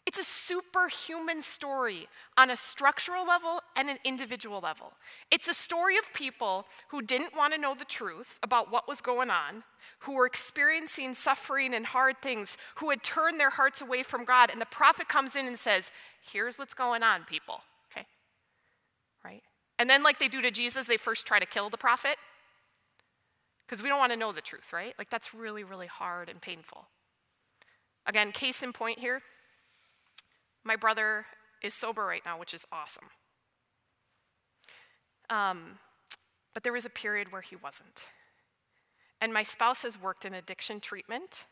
It's 0.06 0.18
a 0.18 0.24
superhuman 0.24 1.42
story 1.42 2.08
on 2.38 2.48
a 2.48 2.56
structural 2.56 3.26
level 3.26 3.60
and 3.76 3.90
an 3.90 3.98
individual 4.02 4.60
level. 4.60 4.94
It's 5.30 5.46
a 5.46 5.52
story 5.52 5.98
of 5.98 6.10
people 6.14 6.64
who 6.88 7.02
didn't 7.02 7.36
want 7.36 7.52
to 7.52 7.60
know 7.60 7.74
the 7.74 7.84
truth 7.84 8.38
about 8.42 8.72
what 8.72 8.88
was 8.88 9.02
going 9.02 9.28
on, 9.28 9.62
who 9.98 10.14
were 10.14 10.24
experiencing 10.24 11.12
suffering 11.12 11.74
and 11.74 11.84
hard 11.84 12.22
things, 12.22 12.56
who 12.76 12.88
had 12.88 13.02
turned 13.02 13.38
their 13.38 13.50
hearts 13.50 13.82
away 13.82 14.04
from 14.04 14.24
God. 14.24 14.48
And 14.50 14.58
the 14.58 14.64
prophet 14.64 15.06
comes 15.06 15.36
in 15.36 15.46
and 15.46 15.58
says, 15.58 15.92
Here's 16.32 16.58
what's 16.58 16.72
going 16.72 17.02
on, 17.02 17.24
people? 17.24 17.60
And 19.80 19.88
then, 19.88 20.02
like 20.02 20.18
they 20.18 20.28
do 20.28 20.42
to 20.42 20.50
Jesus, 20.50 20.86
they 20.86 20.98
first 20.98 21.26
try 21.26 21.38
to 21.38 21.46
kill 21.46 21.70
the 21.70 21.78
prophet 21.78 22.16
because 23.66 23.82
we 23.82 23.88
don't 23.88 23.98
want 23.98 24.12
to 24.12 24.18
know 24.18 24.30
the 24.30 24.42
truth, 24.42 24.74
right? 24.74 24.94
Like 24.98 25.08
that's 25.08 25.32
really, 25.34 25.64
really 25.64 25.86
hard 25.86 26.28
and 26.28 26.38
painful. 26.38 26.86
Again, 28.06 28.30
case 28.30 28.62
in 28.62 28.74
point 28.74 28.98
here 28.98 29.22
my 30.64 30.76
brother 30.76 31.24
is 31.62 31.72
sober 31.72 32.04
right 32.04 32.20
now, 32.26 32.38
which 32.38 32.52
is 32.52 32.66
awesome. 32.70 33.08
Um, 35.30 35.78
but 36.52 36.62
there 36.62 36.74
was 36.74 36.84
a 36.84 36.90
period 36.90 37.32
where 37.32 37.40
he 37.40 37.56
wasn't. 37.56 38.06
And 39.18 39.32
my 39.32 39.42
spouse 39.42 39.82
has 39.84 39.98
worked 39.98 40.26
in 40.26 40.34
addiction 40.34 40.80
treatment. 40.80 41.46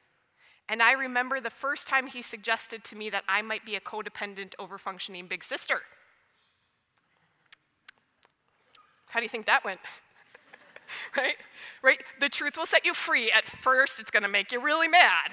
And 0.68 0.82
I 0.82 0.92
remember 0.92 1.40
the 1.40 1.49
first 1.49 1.88
time 1.88 2.06
he 2.06 2.20
suggested 2.20 2.85
to 2.85 2.97
me 2.97 3.08
that 3.08 3.25
I 3.26 3.40
might 3.40 3.64
be 3.64 3.75
a 3.75 3.80
codependent, 3.80 4.54
overfunctioning 4.56 5.30
big 5.30 5.42
sister. 5.42 5.80
How 9.09 9.21
do 9.21 9.25
you 9.25 9.31
think 9.31 9.47
that 9.47 9.65
went? 9.65 9.81
right? 11.17 11.37
Right? 11.83 12.00
The 12.21 12.29
truth 12.29 12.57
will 12.57 12.67
set 12.67 12.87
you 12.87 12.95
free. 12.95 13.31
At 13.31 13.45
first, 13.45 14.00
it's 14.00 14.11
going 14.11 14.23
to 14.23 14.29
make 14.29 14.53
you 14.53 14.61
really 14.61 14.88
mad. 14.88 15.33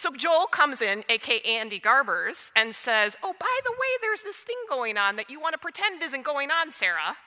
So 0.00 0.08
Joel 0.16 0.46
comes 0.46 0.80
in, 0.80 1.04
aka 1.10 1.42
Andy 1.42 1.78
Garbers, 1.78 2.52
and 2.56 2.74
says, 2.74 3.16
Oh, 3.22 3.34
by 3.38 3.58
the 3.64 3.72
way, 3.72 3.88
there's 4.00 4.22
this 4.22 4.38
thing 4.38 4.56
going 4.66 4.96
on 4.96 5.16
that 5.16 5.28
you 5.28 5.38
want 5.38 5.52
to 5.52 5.58
pretend 5.58 6.02
isn't 6.02 6.24
going 6.24 6.50
on, 6.50 6.72
Sara. 6.72 7.18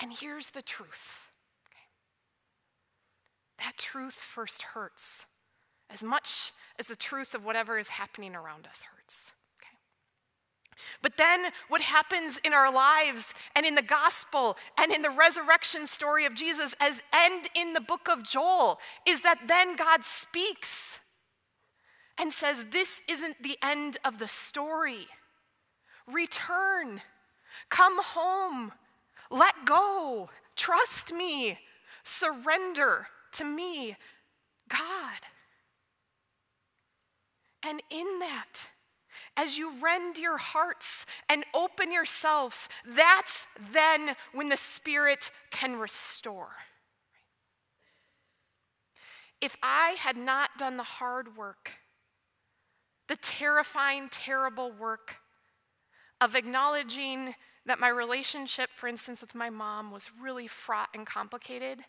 And 0.00 0.12
here's 0.12 0.50
the 0.50 0.62
truth. 0.62 1.30
Okay. 1.66 3.66
That 3.66 3.76
truth 3.76 4.14
first 4.14 4.62
hurts 4.62 5.26
as 5.90 6.04
much 6.04 6.52
as 6.78 6.86
the 6.86 6.94
truth 6.94 7.34
of 7.34 7.44
whatever 7.44 7.76
is 7.76 7.88
happening 7.88 8.36
around 8.36 8.68
us 8.68 8.82
hurts. 8.82 9.32
But 11.02 11.16
then, 11.16 11.46
what 11.68 11.80
happens 11.80 12.40
in 12.44 12.52
our 12.52 12.72
lives 12.72 13.34
and 13.54 13.64
in 13.66 13.74
the 13.74 13.82
gospel 13.82 14.56
and 14.78 14.92
in 14.92 15.02
the 15.02 15.10
resurrection 15.10 15.86
story 15.86 16.24
of 16.26 16.34
Jesus, 16.34 16.74
as 16.80 17.02
end 17.12 17.48
in 17.54 17.72
the 17.72 17.80
book 17.80 18.08
of 18.08 18.22
Joel, 18.22 18.78
is 19.06 19.22
that 19.22 19.48
then 19.48 19.76
God 19.76 20.04
speaks 20.04 21.00
and 22.18 22.32
says, 22.32 22.66
This 22.66 23.02
isn't 23.08 23.42
the 23.42 23.58
end 23.62 23.96
of 24.04 24.18
the 24.18 24.28
story. 24.28 25.08
Return, 26.06 27.02
come 27.68 28.02
home, 28.02 28.72
let 29.30 29.64
go, 29.64 30.28
trust 30.56 31.12
me, 31.12 31.58
surrender 32.02 33.06
to 33.32 33.44
me, 33.44 33.96
God. 34.68 35.20
And 37.62 37.82
in 37.90 38.18
that, 38.20 38.68
as 39.36 39.58
you 39.58 39.72
rend 39.80 40.18
your 40.18 40.38
hearts 40.38 41.06
and 41.28 41.44
open 41.54 41.92
yourselves, 41.92 42.68
that's 42.86 43.46
then 43.72 44.14
when 44.32 44.48
the 44.48 44.56
Spirit 44.56 45.30
can 45.50 45.76
restore. 45.76 46.50
If 49.40 49.56
I 49.62 49.90
had 49.98 50.16
not 50.16 50.50
done 50.58 50.76
the 50.76 50.82
hard 50.82 51.36
work, 51.36 51.72
the 53.08 53.16
terrifying, 53.16 54.08
terrible 54.10 54.70
work 54.70 55.16
of 56.20 56.36
acknowledging 56.36 57.34
that 57.66 57.78
my 57.78 57.88
relationship, 57.88 58.70
for 58.74 58.86
instance, 58.86 59.20
with 59.20 59.34
my 59.34 59.50
mom 59.50 59.90
was 59.90 60.10
really 60.20 60.46
fraught 60.46 60.88
and 60.94 61.06
complicated, 61.06 61.80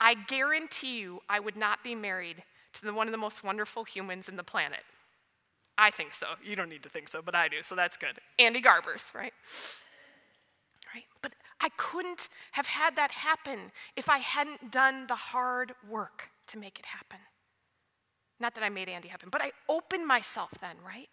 I 0.00 0.14
guarantee 0.14 0.98
you 1.00 1.20
I 1.28 1.40
would 1.40 1.56
not 1.56 1.84
be 1.84 1.94
married 1.94 2.42
to 2.74 2.84
the, 2.84 2.92
one 2.92 3.06
of 3.06 3.12
the 3.12 3.18
most 3.18 3.44
wonderful 3.44 3.84
humans 3.84 4.28
in 4.28 4.36
the 4.36 4.44
planet. 4.44 4.80
I 5.76 5.90
think 5.90 6.14
so. 6.14 6.26
You 6.42 6.56
don't 6.56 6.68
need 6.68 6.82
to 6.84 6.88
think 6.88 7.08
so, 7.08 7.20
but 7.22 7.34
I 7.34 7.48
do, 7.48 7.62
so 7.62 7.74
that's 7.74 7.96
good. 7.96 8.18
Andy 8.38 8.60
Garbers, 8.60 9.12
right? 9.14 9.32
Right? 10.94 11.04
But 11.22 11.32
I 11.60 11.68
couldn't 11.76 12.28
have 12.52 12.66
had 12.66 12.96
that 12.96 13.10
happen 13.10 13.72
if 13.96 14.08
I 14.08 14.18
hadn't 14.18 14.70
done 14.70 15.06
the 15.08 15.16
hard 15.16 15.72
work 15.88 16.30
to 16.48 16.58
make 16.58 16.78
it 16.78 16.86
happen. 16.86 17.18
Not 18.38 18.54
that 18.54 18.64
I 18.64 18.68
made 18.68 18.88
Andy 18.88 19.08
happen, 19.08 19.28
but 19.30 19.42
I 19.42 19.50
opened 19.68 20.06
myself 20.06 20.50
then, 20.60 20.76
right? 20.84 21.08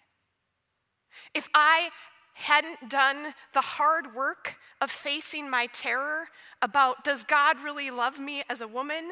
If 1.33 1.47
I 1.53 1.89
hadn't 2.33 2.89
done 2.89 3.33
the 3.53 3.61
hard 3.61 4.15
work 4.15 4.57
of 4.79 4.89
facing 4.89 5.49
my 5.49 5.67
terror 5.67 6.27
about 6.61 7.03
does 7.03 7.23
God 7.23 7.61
really 7.61 7.91
love 7.91 8.19
me 8.19 8.43
as 8.49 8.61
a 8.61 8.67
woman? 8.67 9.11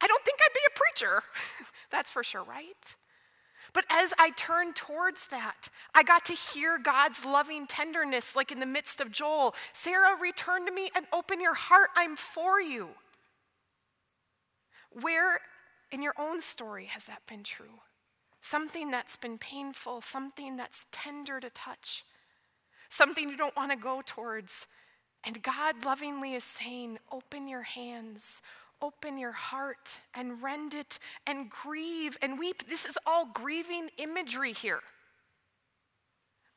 I 0.00 0.06
don't 0.06 0.24
think 0.24 0.38
I'd 0.42 0.54
be 0.54 0.60
a 0.66 0.78
preacher. 0.78 1.22
That's 1.90 2.10
for 2.10 2.24
sure, 2.24 2.44
right? 2.44 2.96
But 3.72 3.84
as 3.88 4.12
I 4.18 4.30
turned 4.30 4.76
towards 4.76 5.28
that, 5.28 5.68
I 5.94 6.02
got 6.02 6.24
to 6.26 6.32
hear 6.32 6.78
God's 6.78 7.24
loving 7.24 7.66
tenderness, 7.66 8.34
like 8.34 8.50
in 8.50 8.60
the 8.60 8.66
midst 8.66 9.00
of 9.00 9.12
Joel 9.12 9.54
Sara, 9.72 10.16
return 10.20 10.66
to 10.66 10.72
me 10.72 10.90
and 10.94 11.06
open 11.12 11.40
your 11.40 11.54
heart. 11.54 11.90
I'm 11.96 12.16
for 12.16 12.60
you. 12.60 12.88
Where 14.90 15.40
in 15.92 16.02
your 16.02 16.14
own 16.18 16.40
story 16.40 16.86
has 16.86 17.04
that 17.04 17.26
been 17.26 17.44
true? 17.44 17.80
Something 18.40 18.90
that's 18.90 19.16
been 19.16 19.38
painful, 19.38 20.00
something 20.00 20.56
that's 20.56 20.86
tender 20.90 21.40
to 21.40 21.50
touch, 21.50 22.04
something 22.88 23.28
you 23.28 23.36
don't 23.36 23.56
want 23.56 23.70
to 23.70 23.76
go 23.76 24.02
towards. 24.04 24.66
And 25.22 25.42
God 25.42 25.84
lovingly 25.84 26.34
is 26.34 26.44
saying, 26.44 26.98
Open 27.12 27.46
your 27.46 27.62
hands, 27.62 28.40
open 28.82 29.18
your 29.18 29.32
heart 29.32 29.98
and 30.14 30.42
rend 30.42 30.74
it 30.74 30.98
and 31.26 31.50
grieve 31.50 32.16
and 32.22 32.38
weep. 32.38 32.68
This 32.68 32.84
is 32.84 32.98
all 33.06 33.26
grieving 33.26 33.90
imagery 33.98 34.52
here. 34.52 34.80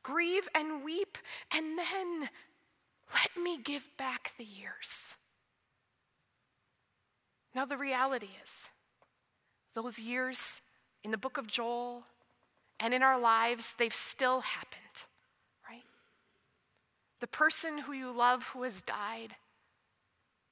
Grieve 0.02 0.48
and 0.54 0.84
weep, 0.84 1.16
and 1.52 1.78
then 1.78 2.28
let 3.12 3.42
me 3.42 3.58
give 3.62 3.88
back 3.96 4.32
the 4.36 4.44
years. 4.44 5.16
Now, 7.54 7.64
the 7.64 7.78
reality 7.78 8.28
is, 8.42 8.68
those 9.74 9.98
years 9.98 10.60
in 11.04 11.10
the 11.10 11.18
book 11.18 11.38
of 11.38 11.46
Joel 11.46 12.04
and 12.80 12.92
in 12.92 13.02
our 13.02 13.18
lives, 13.18 13.74
they've 13.78 13.94
still 13.94 14.40
happened, 14.40 15.04
right? 15.68 15.84
The 17.20 17.26
person 17.26 17.78
who 17.78 17.92
you 17.92 18.12
love 18.12 18.48
who 18.48 18.62
has 18.64 18.82
died 18.82 19.36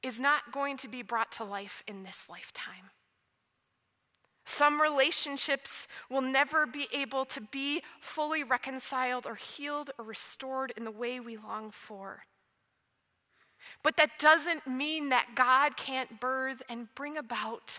is 0.02 0.18
not 0.18 0.52
going 0.52 0.76
to 0.78 0.88
be 0.88 1.02
brought 1.02 1.32
to 1.32 1.44
life 1.44 1.82
in 1.86 2.02
this 2.02 2.28
lifetime. 2.28 2.90
Some 4.44 4.80
relationships 4.80 5.86
will 6.10 6.20
never 6.20 6.66
be 6.66 6.88
able 6.92 7.24
to 7.26 7.40
be 7.40 7.82
fully 8.00 8.42
reconciled 8.42 9.26
or 9.26 9.36
healed 9.36 9.90
or 9.98 10.04
restored 10.04 10.72
in 10.76 10.84
the 10.84 10.90
way 10.90 11.20
we 11.20 11.36
long 11.36 11.70
for. 11.70 12.24
But 13.82 13.96
that 13.96 14.18
doesn't 14.18 14.66
mean 14.66 15.10
that 15.10 15.34
God 15.36 15.76
can't 15.76 16.20
birth 16.20 16.62
and 16.68 16.92
bring 16.94 17.16
about 17.16 17.78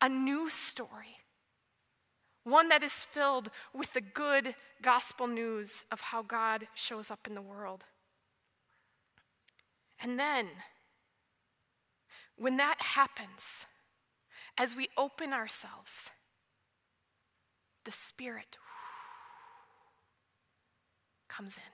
a 0.00 0.08
new 0.08 0.48
story, 0.48 1.18
one 2.44 2.70
that 2.70 2.82
is 2.82 3.04
filled 3.04 3.50
with 3.74 3.92
the 3.92 4.00
good 4.00 4.54
gospel 4.80 5.26
news 5.26 5.84
of 5.92 6.00
how 6.00 6.22
God 6.22 6.66
shows 6.74 7.10
up 7.10 7.26
in 7.26 7.34
the 7.34 7.42
world. 7.42 7.84
And 10.02 10.18
then, 10.18 10.48
when 12.40 12.56
that 12.56 12.76
happens, 12.80 13.66
as 14.56 14.74
we 14.74 14.88
open 14.96 15.34
ourselves, 15.34 16.08
the 17.84 17.92
Spirit 17.92 18.56
comes 21.28 21.58
in. 21.58 21.72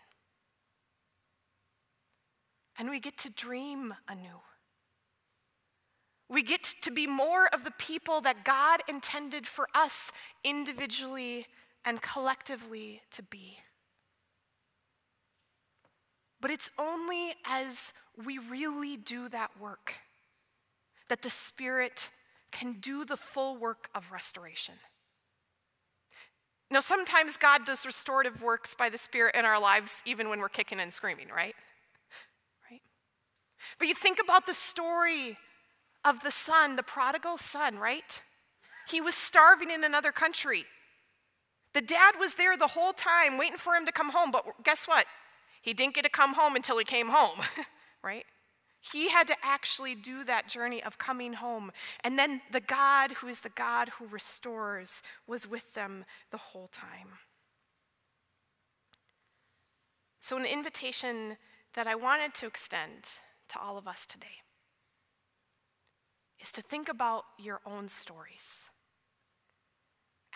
And 2.77 2.91
we 2.91 2.99
get 2.99 3.17
to 3.19 3.31
dream 3.31 3.95
anew. 4.09 4.41
We 6.29 6.43
get 6.43 6.65
to 6.83 6.91
be 6.91 7.07
more 7.07 7.47
of 7.53 7.63
the 7.63 7.71
people 7.79 8.21
that 8.23 8.45
God 8.45 8.81
intended 8.89 9.47
for 9.47 9.69
us 9.73 10.11
individually 10.43 11.47
and 11.85 12.03
collectively 12.03 13.03
to 13.13 13.23
be. 13.23 13.59
But 16.41 16.51
it's 16.51 16.73
only 16.77 17.35
as 17.45 17.93
we 18.25 18.39
really 18.39 18.97
do 18.97 19.29
that 19.29 19.53
work 19.61 19.95
that 21.09 21.23
the 21.23 21.31
Spirit 21.31 22.11
can 22.53 22.75
do 22.81 23.05
the 23.05 23.17
full 23.17 23.57
work 23.57 23.89
of 23.95 24.13
restoration. 24.13 24.75
Now, 26.71 26.81
sometimes 26.81 27.37
God 27.37 27.65
does 27.65 27.87
restorative 27.87 28.43
works 28.43 28.75
by 28.75 28.89
the 28.89 28.99
Spirit 28.99 29.37
in 29.37 29.45
our 29.45 29.61
lives, 29.61 30.03
even 30.05 30.29
when 30.29 30.41
we're 30.41 30.49
kicking 30.49 30.81
and 30.81 30.93
screaming, 30.93 31.29
right? 31.29 31.55
Right? 32.71 32.81
But 33.79 33.89
you 33.89 33.95
think 33.95 34.19
about 34.21 34.47
the 34.47 34.55
story 34.55 35.39
of 36.05 36.23
the 36.23 36.31
son, 36.31 36.77
the 36.77 36.83
prodigal 36.83 37.39
son, 37.39 37.79
right? 37.79 38.21
He 38.89 39.01
was 39.01 39.15
starving 39.15 39.71
in 39.71 39.85
another 39.85 40.13
country. 40.13 40.65
The 41.73 41.81
dad 41.83 42.15
was 42.19 42.35
there 42.35 42.57
the 42.57 42.69
whole 42.69 42.93
time 42.93 43.39
waiting 43.39 43.59
for 43.59 43.75
him 43.75 43.87
to 43.87 43.93
come 43.93 44.11
home, 44.11 44.31
but 44.31 44.45
guess 44.65 44.87
what? 44.89 45.07
He 45.63 45.75
didn't 45.75 45.95
get 45.95 46.05
to 46.05 46.11
come 46.11 46.35
home 46.35 46.57
until 46.57 46.79
he 46.79 46.85
came 46.85 47.09
home, 47.09 47.41
right? 48.03 48.25
He 48.81 49.09
had 49.09 49.27
to 49.29 49.37
actually 49.43 49.95
do 49.95 50.23
that 50.25 50.49
journey 50.49 50.83
of 50.83 50.99
coming 50.99 51.35
home. 51.35 51.73
And 52.05 52.19
then 52.19 52.41
the 52.53 52.61
God 52.61 53.13
who 53.13 53.29
is 53.29 53.41
the 53.41 53.49
God 53.49 53.89
who 53.99 54.07
restores 54.07 55.03
was 55.27 55.49
with 55.49 55.75
them 55.75 56.05
the 56.31 56.37
whole 56.37 56.69
time. 56.69 57.19
So, 60.21 60.37
an 60.37 60.45
invitation 60.45 61.37
that 61.75 61.87
I 61.87 61.95
wanted 61.95 62.35
to 62.35 62.47
extend 62.47 63.05
to 63.49 63.61
all 63.61 63.79
of 63.79 63.87
us 63.87 64.07
today 64.07 64.43
is 66.41 66.51
to 66.53 66.63
think 66.63 66.89
about 66.89 67.25
your 67.39 67.61
own 67.65 67.89
stories. 67.89 68.69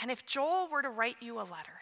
And 0.00 0.10
if 0.10 0.24
Joel 0.24 0.68
were 0.70 0.82
to 0.82 0.88
write 0.88 1.16
you 1.20 1.38
a 1.38 1.42
letter, 1.42 1.80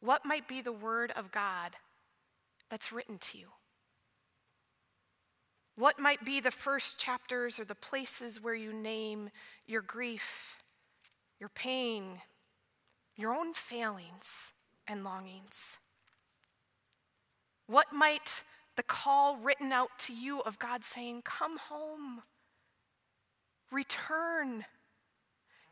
what 0.00 0.24
might 0.24 0.48
be 0.48 0.60
the 0.60 0.72
word 0.72 1.12
of 1.14 1.30
God 1.30 1.76
that's 2.70 2.92
written 2.92 3.18
to 3.18 3.38
you? 3.38 3.48
What 5.76 5.98
might 5.98 6.24
be 6.24 6.40
the 6.40 6.50
first 6.50 6.98
chapters 6.98 7.58
or 7.58 7.64
the 7.64 7.74
places 7.74 8.42
where 8.42 8.54
you 8.54 8.72
name 8.72 9.30
your 9.66 9.82
grief, 9.82 10.62
your 11.40 11.48
pain, 11.48 12.20
your 13.16 13.34
own 13.34 13.54
failings 13.54 14.52
and 14.86 15.04
longings? 15.04 15.78
What 17.66 17.92
might 17.92 18.42
the 18.76 18.82
call 18.82 19.36
written 19.36 19.72
out 19.72 19.90
to 20.00 20.14
you 20.14 20.40
of 20.40 20.58
God 20.58 20.84
saying, 20.84 21.22
Come 21.24 21.58
home, 21.58 22.22
return, 23.70 24.64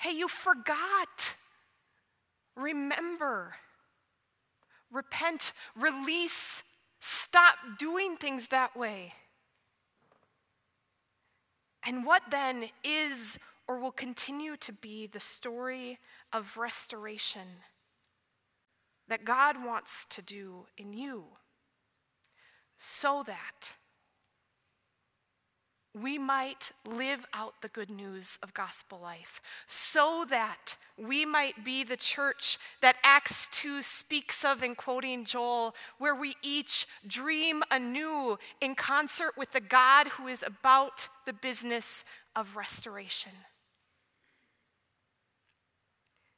Hey, 0.00 0.12
you 0.12 0.28
forgot. 0.28 1.34
Remember. 2.56 3.54
Repent. 4.90 5.52
Release. 5.76 6.62
Stop 7.00 7.56
doing 7.78 8.16
things 8.16 8.48
that 8.48 8.74
way. 8.74 9.12
And 11.84 12.04
what 12.04 12.22
then 12.30 12.68
is 12.84 13.38
or 13.66 13.78
will 13.78 13.92
continue 13.92 14.56
to 14.56 14.72
be 14.72 15.06
the 15.06 15.20
story 15.20 15.98
of 16.32 16.56
restoration 16.56 17.46
that 19.08 19.24
God 19.24 19.64
wants 19.64 20.04
to 20.10 20.22
do 20.22 20.66
in 20.76 20.92
you 20.92 21.24
so 22.78 23.22
that 23.26 23.74
we 25.94 26.18
might 26.18 26.70
live 26.86 27.26
out 27.34 27.54
the 27.62 27.68
good 27.68 27.90
news 27.90 28.38
of 28.42 28.54
gospel 28.54 29.00
life, 29.00 29.40
so 29.66 30.24
that 30.30 30.76
we 30.96 31.24
might 31.24 31.64
be 31.64 31.82
the 31.82 31.96
church 31.96 32.58
that 32.80 32.96
Acts 33.02 33.48
2 33.52 33.82
speaks 33.82 34.44
of 34.44 34.62
in 34.62 34.74
quoting 34.74 35.24
Joel, 35.24 35.74
where 35.98 36.14
we 36.14 36.36
each 36.42 36.86
dream 37.06 37.62
anew 37.70 38.38
in 38.60 38.74
concert 38.74 39.32
with 39.36 39.50
the 39.52 39.60
God 39.60 40.08
who 40.08 40.28
is 40.28 40.44
about 40.44 41.08
the 41.26 41.32
business 41.32 42.04
of 42.36 42.56
restoration. 42.56 43.32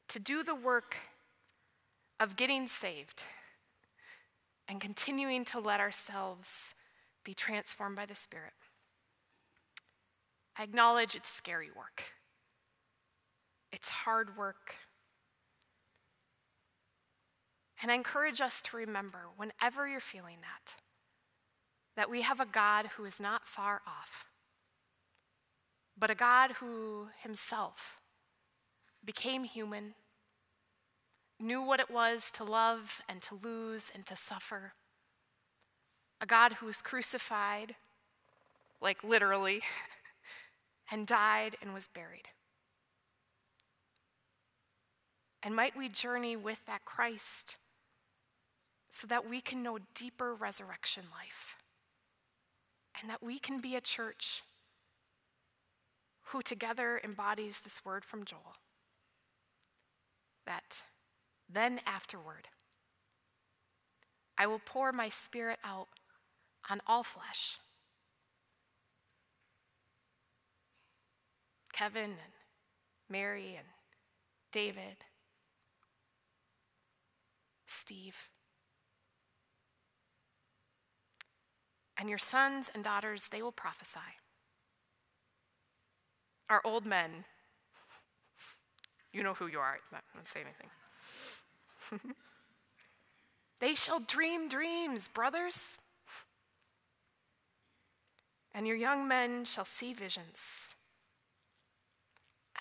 To 0.09 0.19
do 0.19 0.43
the 0.43 0.55
work 0.55 0.97
of 2.19 2.37
getting 2.37 2.67
saved 2.67 3.25
and 4.69 4.81
continuing 4.81 5.45
to 5.47 5.61
let 5.61 5.81
ourselves 5.81 6.75
be 7.25 7.35
transformed 7.35 7.97
by 7.97 8.07
the 8.07 8.15
Spirit. 8.15 8.53
I 10.57 10.63
acknowledge 10.65 11.15
it's 11.15 11.31
scary 11.31 11.71
work. 11.75 12.05
It's 13.73 13.89
hard 13.89 14.37
work. 14.37 14.75
And 17.83 17.91
I 17.91 17.95
encourage 17.95 18.41
us 18.41 18.63
to 18.63 18.77
remember, 18.77 19.21
whenever 19.37 19.89
you're 19.89 19.99
feeling 19.99 20.39
that, 20.43 20.75
that 21.97 22.11
we 22.11 22.23
have 22.23 22.39
a 22.39 22.47
God 22.47 22.91
who 22.97 23.05
is 23.05 23.21
not 23.21 23.49
far 23.49 23.81
off, 23.87 24.27
but 25.99 26.11
a 26.11 26.15
God 26.15 26.53
who 26.53 27.09
himself 27.23 27.99
became 29.05 29.45
human, 29.45 29.95
knew 31.41 31.61
what 31.61 31.81
it 31.81 31.91
was 31.91 32.31
to 32.33 32.45
love 32.45 33.01
and 33.09 33.21
to 33.23 33.35
lose 33.43 33.91
and 33.93 34.07
to 34.07 34.17
suffer, 34.17 34.75
a 36.21 36.27
God 36.27 36.55
who 36.55 36.67
was 36.67 36.81
crucified, 36.81 37.75
like 38.81 39.03
literally. 39.03 39.63
and 40.93 41.07
died 41.07 41.57
and 41.63 41.73
was 41.73 41.89
buried. 41.89 42.29
And 45.43 45.57
might 45.57 45.77
we 45.77 45.89
journey 45.89 46.37
with 46.37 46.65
that 46.67 46.85
Christ 46.85 47.57
so 48.91 49.07
that 49.07 49.29
we 49.29 49.41
can 49.41 49.63
know 49.63 49.79
deeper 49.95 50.35
resurrection 50.35 51.05
life 51.11 51.57
and 53.01 53.11
that 53.11 53.23
we 53.23 53.39
can 53.39 53.59
be 53.59 53.75
a 53.75 53.81
church 53.81 54.43
who 56.27 56.43
together 56.43 57.01
embodies 57.03 57.61
this 57.61 57.85
word 57.85 58.05
from 58.05 58.25
Joel 58.25 58.55
that 60.47 60.83
then 61.49 61.81
afterward 61.87 62.49
I 64.37 64.47
will 64.47 64.61
pour 64.65 64.93
my 64.93 65.09
spirit 65.09 65.59
out 65.65 65.89
on 66.69 66.81
all 66.87 67.03
flesh. 67.03 67.59
Kevin 71.73 72.03
and 72.03 72.33
Mary 73.09 73.57
and 73.57 73.67
David, 74.53 75.05
Steve. 77.67 78.29
And 81.99 82.09
your 82.09 82.19
sons 82.19 82.71
and 82.75 82.85
daughters, 82.85 83.29
they 83.31 83.43
will 83.43 83.53
prophesy. 83.53 84.01
Our 86.51 86.61
old 86.65 86.85
men, 86.85 87.25
you 89.13 89.23
know 89.23 89.35
who 89.35 89.47
you 89.47 89.59
are, 89.59 89.73
I'm 89.73 89.81
not 89.93 90.05
going 90.13 90.25
to 90.25 90.31
say 90.31 90.41
anything. 90.41 92.15
they 93.61 93.75
shall 93.75 94.01
dream 94.01 94.49
dreams, 94.49 95.09
brothers. 95.09 95.79
And 98.55 98.67
your 98.67 98.77
young 98.77 99.09
men 99.09 99.45
shall 99.45 99.65
see 99.65 99.95
visions 99.95 100.75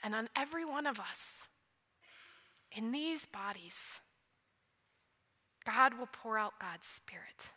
and 0.03 0.15
on 0.15 0.29
every 0.35 0.65
one 0.65 0.87
of 0.87 0.99
us 0.99 1.47
in 2.71 2.91
these 2.91 3.25
bodies, 3.25 3.99
God 5.65 5.97
will 5.97 6.09
pour 6.11 6.37
out 6.37 6.53
God's 6.59 6.87
Spirit. 6.87 7.51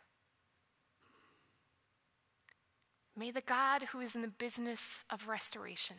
May 3.17 3.31
the 3.31 3.41
God 3.41 3.83
who 3.91 4.01
is 4.01 4.15
in 4.15 4.21
the 4.21 4.27
business 4.27 5.05
of 5.09 5.27
restoration 5.27 5.95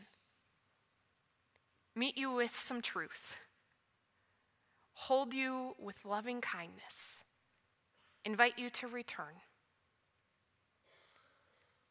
meet 1.95 2.19
you 2.19 2.31
with 2.31 2.55
some 2.55 2.83
truth, 2.83 3.39
hold 4.93 5.33
you 5.33 5.75
with 5.79 6.05
loving 6.05 6.43
kindness, 6.43 7.25
invite 8.25 8.59
you 8.59 8.69
to 8.69 8.87
return, 8.87 9.41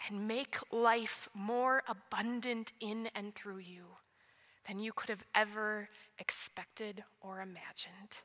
and 0.08 0.28
make 0.28 0.58
life 0.72 1.28
more 1.34 1.82
abundant 1.88 2.72
in 2.80 3.10
and 3.16 3.34
through 3.34 3.58
you 3.58 3.86
than 4.68 4.80
you 4.80 4.92
could 4.94 5.10
have 5.10 5.24
ever 5.34 5.90
expected 6.18 7.04
or 7.22 7.42
imagined. 7.42 8.24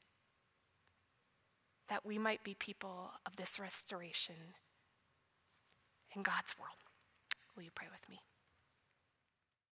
That 1.89 2.07
we 2.07 2.19
might 2.19 2.45
be 2.45 2.55
people 2.55 3.11
of 3.27 3.37
this 3.37 3.59
restoration 3.59 4.55
in 6.15 6.23
God's 6.23 6.55
world. 6.59 6.79
Will 7.57 7.65
you 7.65 7.71
pray 7.75 7.89
with 7.91 8.09
me? 8.09 8.21